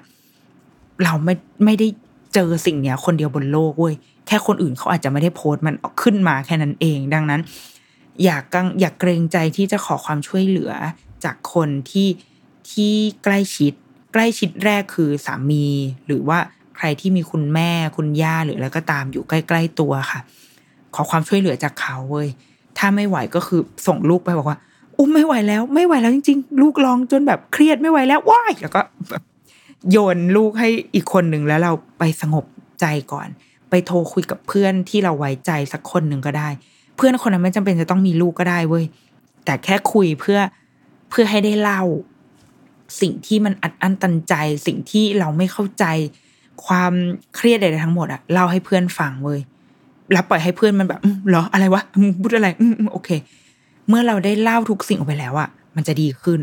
[1.04, 1.34] เราไม่
[1.66, 1.88] ไม่ได้
[2.34, 3.96] เจอสิ่งเนี้ย คนเดียวบนโลกเว้ย
[4.28, 7.42] แค่คนอื่นเขาอาจจะไม่ได้โพสต์มันขึ้นมาแค่นั้นเอง ดังนั้น
[8.24, 10.72] อยากกังอยากเกรงใจที่จะขอความช่วยเหลือ
[11.24, 12.08] จากคนที่
[12.72, 12.94] ที่
[13.24, 13.74] ใกล้ชิด
[14.14, 15.66] ใกล้ชิดแรกคือสามี
[16.06, 16.38] หรือว่า
[16.76, 20.20] ใครที่มีคุณแม่คุณย่าหรืออะไรก็ตามอยู่ใกล้ๆตัวค่ะ
[20.96, 22.28] ขอความช่วยเหลือจากเขาเว้ย
[22.78, 24.60] ถ้าไม่ไหวก็คือส่งลูกไปบอกว่า
[25.00, 29.24] อุ้มไม่ไหวแล้ว ไม่ไหวแล้วจริง ๆ ลูกร้องจนแบบเครียดไม่ไหวแล้วว้ายแล้วก็แบบ
[29.92, 32.46] โยนลูกให้อีกคนหนึ่งแล้วเราไปสงบ
[32.82, 33.28] ใจก่อน
[33.70, 36.50] ไปโทรคุยกับเพื่อนที่เราไว้ใจสักคนหนึ่งก็ได้
[36.98, 38.86] เพื่อนคนนั้นไม่จำเป็นจะต้องมีลูกก็ได้เว้ย
[39.46, 40.40] แต่แค่คุยเพื่อ
[41.10, 41.82] เพื่อให้ได้เล่า
[43.02, 44.34] สิ่งที่มันอัดอั้นตันใจ
[44.68, 45.86] สิ่งที่เราไม่เข้าใจ
[46.66, 46.94] ความ
[47.36, 49.40] เครียดใดๆทั้งหมดอะเล่าให้เพื่อนฟังเว้ย
[50.14, 51.84] แล้วปล่อยให้เพื่อนมันแบบเหรออะไรวะ
[52.22, 53.10] พูดอะไร อืมโอเค
[53.90, 56.40] เมื่อเราได้เล่าทุกสิ่งออกไปแล้วอะมันจะดีขึ้น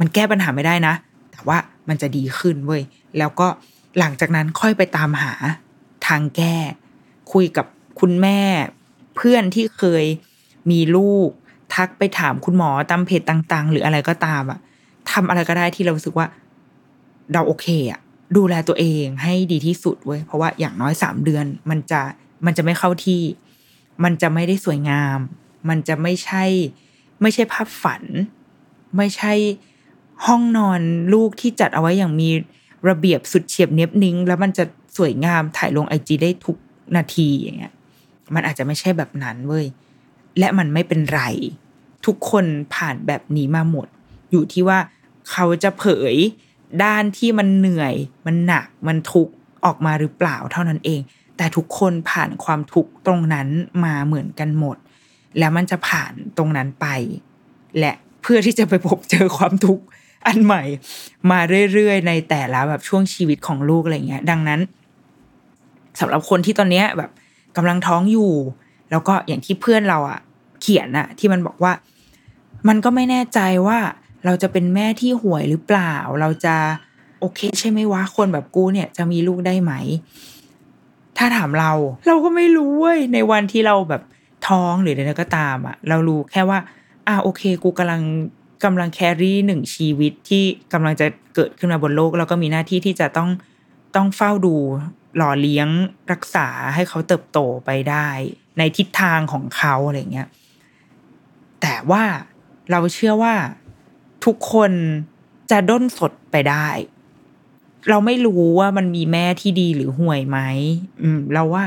[0.00, 0.94] มันแก้ปัญหาไม่ได้นะ
[1.32, 2.82] แต่ว่ามันจะดีขึ้นเว้ย
[3.18, 3.48] แล้วก็
[3.98, 5.32] หลังจากนั้นค่อยไปตามหา
[6.06, 6.56] ทางแก้
[7.32, 7.66] คุยกับ
[8.00, 8.40] คุณแม่
[9.16, 10.04] เพื่อนที่เคย
[10.70, 11.28] มีลูก
[11.74, 14.58] ทักไปถามคุณหมอตามเพจต่าง ๆ หรืออะไรก็ตามอะ
[15.10, 16.26] ทำอะไรก็ได้ที่เรารู้สึกว่า
[17.32, 18.00] เราโอเคอะ
[18.36, 22.00] ดูแลตัวเองให้ดีที่สุดเว้ยเพราะว่าอย่างน้อยสามเดือน มันจะ
[22.46, 23.22] มันจะไม่เข้าที่
[24.04, 25.18] มันจะไม่ได้สวยงาม
[25.68, 26.44] มันจะไม่ใช่
[27.22, 28.02] ไม่ใช่ภาพฝัน
[28.96, 29.32] ไม่ใช่
[30.26, 30.80] ห้องนอน
[31.14, 32.30] ลูกที่จัดเอาไว้อย่างมี
[32.88, 34.64] ระเบียบสุดเฉียบเนียบนิ้ง แล้วมันจะ
[34.96, 36.56] สวยงามถ่ายลงไอจีได้ทุก
[36.96, 37.72] นาทีอย่างเงี้ย
[38.34, 39.66] มันอาจจะไม่ใช่แบบนั้นเว้ย
[40.38, 41.22] และมันไม่เป็นไร
[42.06, 42.44] ทุกคน
[42.74, 43.88] ผ่านแบบนี้มาหมด
[44.30, 44.78] อยู่ที่ว่า
[45.30, 46.14] เขาจะเผย
[46.84, 47.94] ด้านที่มันเหนื่อย
[48.26, 49.32] มันหนัก มันทุกข์
[49.64, 51.00] ออกมาหรือเปล่าเท่านั้นเอง
[51.36, 53.48] แต่ทุกคนผ่านความทุกข์ตรงนั้น
[53.84, 54.76] มาเหมือนกันหมด
[55.38, 56.86] แล้วมันจะผ่านตรงนั้นไป
[57.78, 59.84] และเพื่อที่จะไปพบเจอความทุกข์
[60.26, 60.62] อันใหม่
[61.30, 61.38] มา
[61.72, 64.60] เรื่อยๆ ในแต่ละแบบช่วงชีวิตของลูกอะไรเงี้ย ดังนั้น
[66.00, 67.10] สำหรับคนที่ตอนเนี้ยแบบ
[67.56, 68.32] กำลังท้องอยู่
[68.90, 70.20] แล้วก็อย่างที่เพื่อนเราอะ
[70.60, 71.72] เขียนอะที่มันบอกว่า
[72.68, 73.78] มันก็ไม่แน่ใจว่า
[74.24, 76.56] เราจะเป็นแม่ที่ห่วยหรือเปล่า เราจะ
[77.20, 79.72] โอเค ใช่ไหมวะคนแบบกูเนี่ยจะมีลูกได้ไหม
[81.18, 81.72] ถ้าถามเรา
[82.06, 84.02] เราก็ไม่รู้เว้ยในวันที่เราแบบ
[84.48, 86.58] ท้องหรืออะไรก็ตามอะเรารู้แค่ว่า
[87.06, 88.02] อ่าโอเค กูกำลัง
[88.64, 93.30] กำลังแครี่หนึ่งชีวิตที่กำลังจะเกิดขึ้นมาบนโลก แล้วก็มีหน้าที่ที่จะต้อง
[93.96, 94.54] ต้องเฝ้าดู
[95.16, 95.68] หล่อเลี้ยง
[96.12, 98.08] รักษาให้เขาเติบโตไปได้
[98.58, 100.28] ในทิศทางของเขาอะไรเงี้ย
[101.60, 102.02] แต่ว่า
[102.70, 103.34] เราเชื่อว่า
[104.24, 104.72] ทุกคน
[105.50, 106.68] จะด้นสดไปได้
[107.88, 110.38] เราไม่รู้ว่ามันมีแม่ที่ดีหรือห่วยไหม
[111.02, 111.64] อืม เราว่า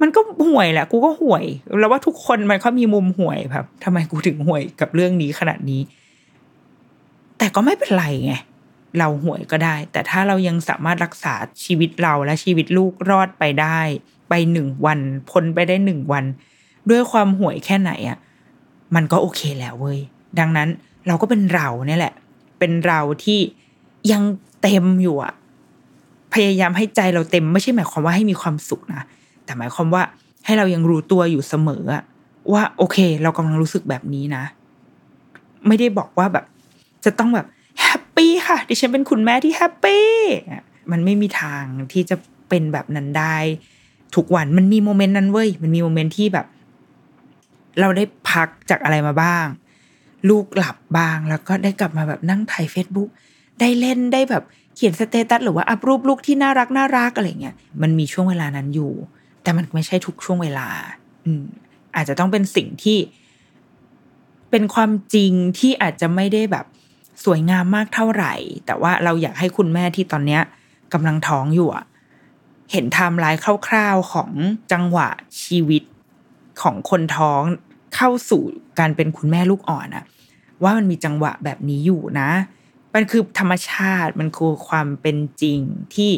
[0.00, 1.44] มันก็ห่วยแหละ กูก็ห่วย
[1.78, 5.80] เราว่าทุกคนมันเขามีมุมห่วยแบบทำไมกูถึงห่วยกับเรื่องนี้ขนาดนี้
[7.38, 8.34] แต่ก็ไม่เป็นไรไง
[8.98, 11.34] เราห่วยก็ได้ แต่ถ้าเรายังสามารถรักษา
[11.64, 13.78] ชีวิตเราและชีวิตลูกรอดไปได้
[14.28, 16.24] ไปหนึ่งวันพ้นไปได้หนึ่งวัน
[16.90, 18.18] ด้วยความห่วยแค่ไหนอะ่ะ
[18.94, 20.00] มันก็โอเคแล้วเว้ย
[20.38, 20.68] ดังนั้น
[21.06, 22.14] เราก็เป็นเราเนี่ยแหละ
[22.58, 23.38] เป็นเราที่
[24.12, 24.22] ยัง
[24.62, 25.34] เต็มอยู่อะ
[26.34, 29.02] พยายามให้ใจเราเต็มไม่ใช่หมายความว่าให้มีความสุขนะ
[29.46, 30.02] แต่หมายความว่า
[30.44, 31.84] ให้เรายังรู้ตัวอยู่เสมอ
[32.52, 34.44] ว่าโอเค เรากำลังรู้สึกแบบนี้นะ
[35.66, 36.44] ไม่ได้บอกว่าแบบ
[37.04, 37.46] จะต้องแบบ
[37.82, 40.06] happy ค่ะ ดิฉันเป็นคุณแม่ที่ happy
[40.90, 42.16] มันไม่มีทางที่จะ
[42.48, 43.36] เป็นแบบนั้นได้
[44.16, 46.46] ทุกวันมันมี moment นั้นเว้ยมันมี moment ที่แบบ
[47.80, 49.46] เราได้พักจากอะไรมาบ้าง
[50.28, 53.08] ลูกหลับบ้างแล้วก็ได้กลับมาแบบนั่งถ่ายเฟซบุ๊ก
[53.60, 54.44] ได้เล่นได้แบบ
[54.74, 58.92] เขียน status หรือว่า up รูปลูกที่น่ารักน่ารักอะไรเงี้ยมันมีช่วงเวลานั้นอยู่
[59.46, 60.68] แต่มันไม่ใช่ทุกช่วงเวลา
[61.26, 61.44] อืม
[61.96, 62.98] อาจจะต้องเป็นสิ่งที่
[64.50, 66.66] เป็นความจริงที่อาจจะไม่ได้แบบ
[67.24, 68.34] สวยงามมากเท่าไหร่
[68.66, 70.42] แต่ว่าเราอยากให้คุณแม่ที่ตอนเนี้ย
[70.92, 71.84] กำลังท้องอยู่อะ
[72.72, 74.30] เห็นไทม์ไลน์คร่าวๆของ
[74.72, 75.08] จังหวะ
[75.42, 75.82] ชีวิต
[76.62, 77.42] ของคนท้อง
[77.94, 78.42] เข้าสู่
[78.78, 80.04] การเป็นคุณแม่ลูกอ่อนอะ
[80.62, 82.30] ว่ามันมีจังหวะแบบนี้อยู่นะ
[82.94, 85.60] มันคือธรรมชาติมันคือความเป็นจริง
[85.94, 86.10] ที่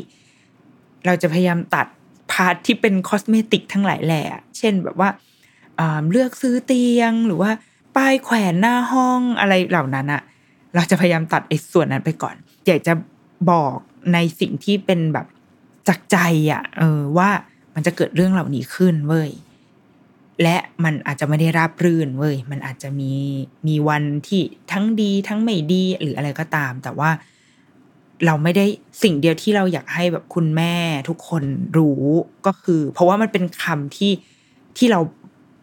[1.06, 1.86] เราจะพยายามตัด
[2.32, 4.24] part ที่เป็น cosmetic ทั้งหลายแหละ
[4.58, 5.08] เช่นแบบว่า
[6.10, 7.50] เลือกซื้อเตียงหรือว่า
[7.96, 10.22] ป้ายแขวนหน้าห้องอะไรเหล่านั้นอะ
[10.74, 12.34] เราจะพยายามตัดไอ้ส่วนนั้นไปก่อน
[12.66, 12.92] อยากจะ
[13.50, 13.76] บอก
[14.12, 15.26] ในสิ่งที่เป็นแบบ
[15.88, 16.18] จากใจ
[16.52, 17.30] อะเออว่า
[17.74, 19.30] มันจะเกิดเรื่องเหล่านี้ขึ้นเว้ย
[20.42, 23.12] และมันอาจจะไม่ได้ราบรื่นเว้ยมันอาจจะมี
[23.66, 27.10] มีวันที่ทั้งดีทั้งไม่ดีหรืออะไรก็ตาม แต่ว่า
[28.26, 28.66] เราไม่ได้
[29.02, 30.74] สิ่งเดียวที่เราอยากให้แบบคุณแม่
[31.08, 31.42] ทุกคน
[31.78, 32.02] รู้
[32.46, 34.12] ก็คือ เพราะว่ามันเป็นคำที่
[34.76, 35.00] ที่เรา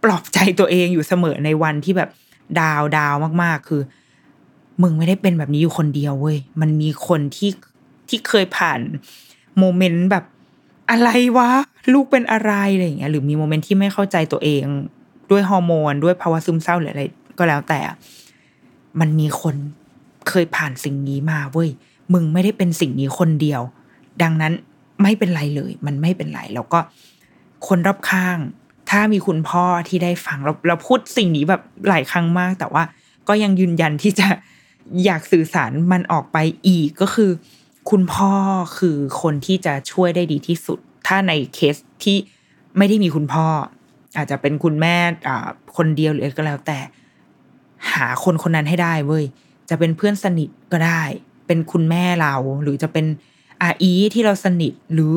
[0.03, 2.09] ปลอบใจตัวเองอยู่เสมอในวันที่แบบ
[2.59, 3.81] ดาวดาวมากๆ คือ
[4.81, 7.49] มึงไม่ได้เป็นแบบนี้อยู่คนเดียวเว้ยมันมีคนที่
[8.09, 8.79] ที่เคยผ่าน
[9.59, 10.25] moment แบบ
[10.91, 11.49] อะไรวะ
[11.93, 14.63] ลูกเป็นอะไรอะไรอย่างเงี้ย หรือมี moment ที่ไม่เข้าใจตัวเอง
[15.31, 17.03] ด้วยฮอร์โมน ด้วยภาวะซึมเศร้าหรืออะไร
[17.37, 17.79] ก็แล้วแต่
[18.99, 19.55] มันมีคน
[20.29, 21.69] เคยผ่านสิ่งนี้มาเว้ย
[22.13, 23.61] มึงไม่ได้เป็นสิ่งนี้คนเดียว
[24.21, 24.53] ดังนั้น
[25.01, 26.79] ไม่เป็นไรเลย มันไม่เป็นไรแล้วก็
[27.67, 28.37] คนรอบข้าง
[28.89, 32.83] ถ้ามีคุณพ่อที่ได้ฟังเราเราพูดสิ่งนี้แบบหลายครั้งมาก แต่ว่า
[33.27, 34.27] ก็ยังยืนยันที่จะ
[35.05, 36.37] อยากสื่อสารมันออกไป
[36.67, 37.31] อีกก็คือ
[37.89, 38.31] คุณพ่อ
[38.77, 42.17] คือคนที่จะช่วยได้ดีที่สุด ถ้าในเคสที่
[42.77, 43.47] ไม่ได้มีคุณพ่อ
[44.17, 44.97] อาจจะเป็นคุณแม่
[45.77, 46.79] คนเดียวหรือก็แล้วแต่
[47.93, 49.25] หาคนคนนั้นให้ได้เว้ย
[49.69, 51.03] จะเป็นเพื่อนสนิทก็ได้
[51.47, 52.33] เป็นคุณแม่เรา
[52.63, 53.05] หรือจะเป็น
[53.61, 55.13] อาอีที่เราสนิทหรือ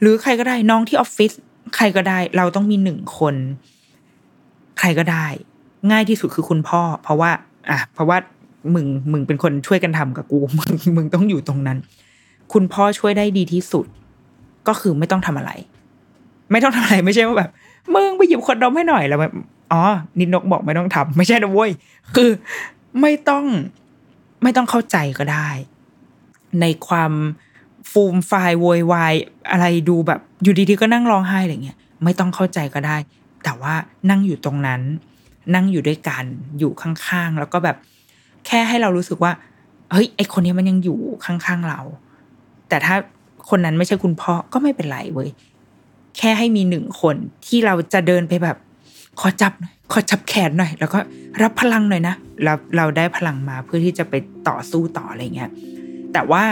[0.00, 1.32] หรือใครก็ได้น้องที่ออฟฟิศ
[1.76, 3.34] ใครก็ได้ เราต้องมีหนึ่งคน
[4.78, 5.26] ใครก็ได้
[5.90, 7.30] ง่ายที่สุดคือคุณพ่อ เพราะว่า
[7.70, 8.16] อะเพราะว่า
[8.74, 11.78] มึงมึงเป็นคนช่วยกันทำกับกูมึงมึงต้องอยู่ตรงนั้น
[12.52, 13.86] คุณพ่อช่วยได้ดีที่สุด
[14.68, 15.50] ก็คือไม่ต้องทำอะไร
[16.50, 17.50] ไม่ต้องทำอะไรไม่ใช่ว่าแบบ
[17.94, 19.34] มึงไปหยิบคนดมให้หน่อยแล้วแบบ
[19.72, 19.82] อ๋อ
[20.18, 21.70] นิดนกบอกไม่ต้องทำไม่ใช่นะเว้ย
[22.16, 22.30] คือ
[23.00, 23.44] ไม่ต้อง
[24.42, 25.48] ไม่ต้องเข้าใจก็ได้
[26.60, 27.12] ในความ
[27.90, 29.14] ฟูมไฟโวยวาย
[29.50, 32.96] อะไรดูแบบอยู่ดีๆก็นั่งร้องไห้อะไรเงี้ยไม่ต้องเข้าใจก็ได้
[33.44, 33.74] แต่ว่า
[34.10, 34.80] นั่งอยู่ตรงนั้น
[35.54, 36.24] นั่งอยู่ด้วยกัน
[36.58, 37.76] อยู่ข้างๆ แล้วก็แบบ
[38.46, 39.32] แค่ให้เรารู้สึกว่า
[39.92, 41.80] เฮ้ยไอคนนี้มันยังอยู่ข้างๆเรา
[42.68, 42.94] แต่ถ้า
[43.50, 45.30] คนนั้นไม่ใช่คุณพ่อก็ไม่เป็นไรเว้ย
[46.18, 47.16] แค่ให้มีหนึ่งคน
[47.46, 48.56] ที่เราจะเดินไปแบบ
[49.20, 50.98] ขอจับหน่อยขอจับแขนหน่อย แล้วก็
[51.42, 54.14] รับพลังหน่อยนะแล้วเราได้พลังมาเพื่อที่จะไป
[54.48, 55.50] ต่อสู้ต่ออะไรเงี้ย
[56.12, 56.44] แต่ว่า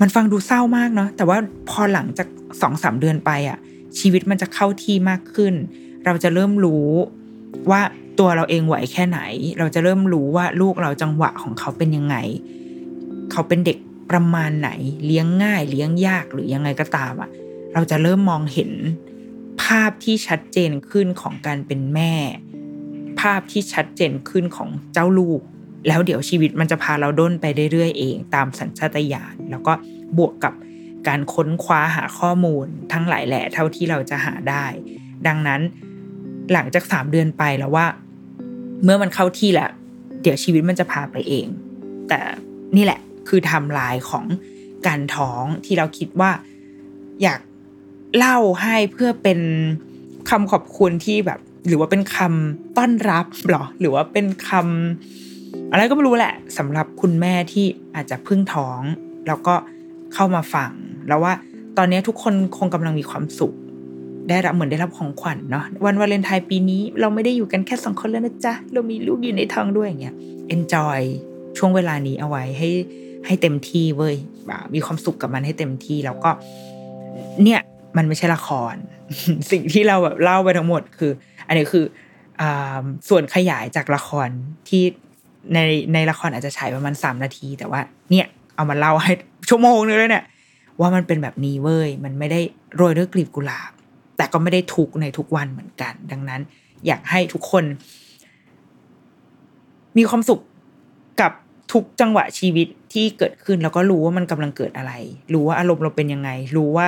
[0.00, 1.38] มันฟังดูเศร้ามากเนาะแต่ว่า
[1.70, 2.28] พอหลังจาก
[2.62, 3.58] สองสามเดือนไปอะ
[3.98, 5.54] ชีวิตมันจะเข้าที่มากขึ้น
[6.04, 6.88] เราจะเริ่มรู้
[7.70, 7.80] ว่า
[8.18, 9.20] ตัวเราเองไหวแค่ไหน
[9.58, 12.16] เราจะเริ่มรู้ว่าลูกเราจังหวะของเขาเป็นยังไง
[13.32, 13.78] เขาเป็นเด็ก
[14.10, 14.70] ประมาณไหน
[15.06, 17.30] เลี้ยงง่าย เลี้ยงยากหรือยังไงก็ตามอะ
[17.74, 18.70] เราจะเริ่มมองเห็น
[19.62, 22.14] ภาพที่ชัดเจนขึ้นของการเป็นแม่
[23.20, 25.40] ภาพที่ชัดเจนขึ้นของเจ้าลูก
[25.88, 29.72] แล้วเดี๋ยวชีวิตมันจะพาเราด้นไปเรื่อยๆเอง ตามสัญชาตญาณแล้วก็
[30.18, 30.54] บวกกับ
[31.08, 34.64] การค้นคว้าหาข้อมูล ทั้งหลายแหล่เท่าที่เราจะหาได้
[35.26, 35.60] ดังนั้น
[36.52, 37.86] หลังจากสามเดือนไปแล้วว่า
[38.84, 39.70] เมื่อมันเข้าที่แล้ว
[40.22, 41.46] เดี๋ยวชีวิตมันจะพาไปเอง
[42.08, 42.20] แต่
[42.76, 44.24] นี่แหละคือทม์ไลน์ของ
[44.86, 46.30] การท้องที่เราคิดว่า
[47.22, 47.40] อยาก
[48.18, 49.40] เล่าให้เพื่อเป็น
[50.30, 51.38] คำขอบคุณที่แบบ
[51.68, 58.80] หรือว่าเป็นคำต้อนรับหรอ หรือว่าเป็นคำอะไรก็ไม่รู้แหละสำหรับคุณแม่ที่อาจจะพิ่งท้อง
[59.26, 59.54] แล้วก็
[60.14, 60.70] เข้ามาฟัง
[61.08, 61.32] แล้วว่า
[61.76, 63.52] ตอนนี้ทุกคนคงกำลังมีความสุข
[64.28, 70.14] ได้รับเหมือนได้รับของขวัญเนาะวันวาเลนไทน์ปีนี้เราไม่ได้อยู่กันแค่สองคนแล้วนะจ๊ะ เรามีลูกอยู่ในท้องด้วยอย่างเงี้ย
[70.54, 71.00] enjoy
[71.58, 72.70] ช่วงเวลานี้เอาไว้ให้
[73.26, 74.16] ให้เต็มที่เว้ย
[74.74, 76.30] มีความสุขกับมันให้เต็มที่แล้วก็
[77.42, 77.60] เนี่ย
[77.96, 78.74] มันไม่ใช่ละคร
[79.50, 81.12] สิ่งที่เราแบบเล่าไปทั้งหมดคือ
[81.48, 81.84] อันนี้คือ
[82.40, 82.42] อ
[83.08, 84.28] ส่วนขยายจากละคร
[84.68, 84.82] ที่
[85.54, 85.58] ใน
[85.94, 87.80] ในละครอาจจะฉายประมาณสามนาที แต่ว่า
[88.10, 88.26] เนี่ย
[88.56, 89.12] เอามาเล่าให้
[89.48, 90.24] ชั่วโมงนึงเลยเนี่ย
[90.80, 92.40] ว่ามันเป็นแบบนี้เว้ย มันไม่ได้
[92.76, 93.72] โรยด้วยกลีบกุหลาบ
[94.16, 96.40] แต่ก็ไม่ได้ทุกในทุกวันเหมือนกัน ดังนั้น
[96.86, 97.64] อยากให้ทุกคน
[99.98, 100.40] มีความสุข
[101.20, 101.32] กับ
[101.72, 104.92] ทุกจังหวะชีวิตที่เกิดขึ้นแล้วก็รู้ว่ามันกำลังเกิดอะไร
[105.34, 106.86] รู้ว่าอารมณ์เราเป็นยังไง รู้ว่า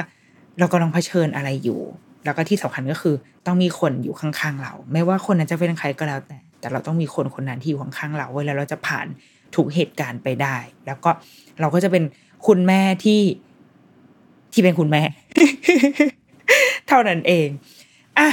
[0.59, 1.81] เรากำลังเผชิญอะไรอยู่
[2.25, 3.15] แล้วก็ที่สำคัญก็คือ
[3.47, 9.07] ต้องมีคนอยู่ข้างๆเรา ไม่ว่าคนนั้นจะเป็นใครก็แล้วแต่ แต่เราต้องมีคนคนนั้นที่อยู่ข้างๆเราไว้แล้วเราจะผ่าน
[9.55, 11.11] ทุกเหตุการณ์ไปได้ แล้วก็
[11.61, 12.05] เราก็จะเป็น
[12.47, 13.23] คุณแม่ที่
[14.53, 15.03] ที่เป็นคุณแม่
[16.89, 17.49] เท่านั้นเอง
[18.19, 18.29] อะ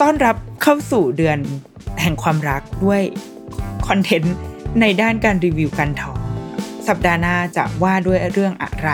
[0.00, 1.38] ต้อนรับเข้าสู่เดือน
[2.00, 3.02] แห่งความรักด้วย
[3.88, 4.36] คอนเทนต์
[4.80, 6.18] ในด้านการรีวิวการท้อง
[6.88, 8.90] สัปดาห์หน้าจะว่าด้วยเรื่องอะไร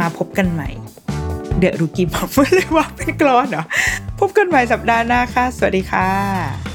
[0.00, 0.68] มาพบกันใหม่
[1.58, 3.64] เดอะรูกี้บอกไม่เลยว่าเป็นกรอนเหรอ
[4.18, 6.67] พบกันใหม่สัปดาห์หน้าค่ะ สวัสดีค่ะ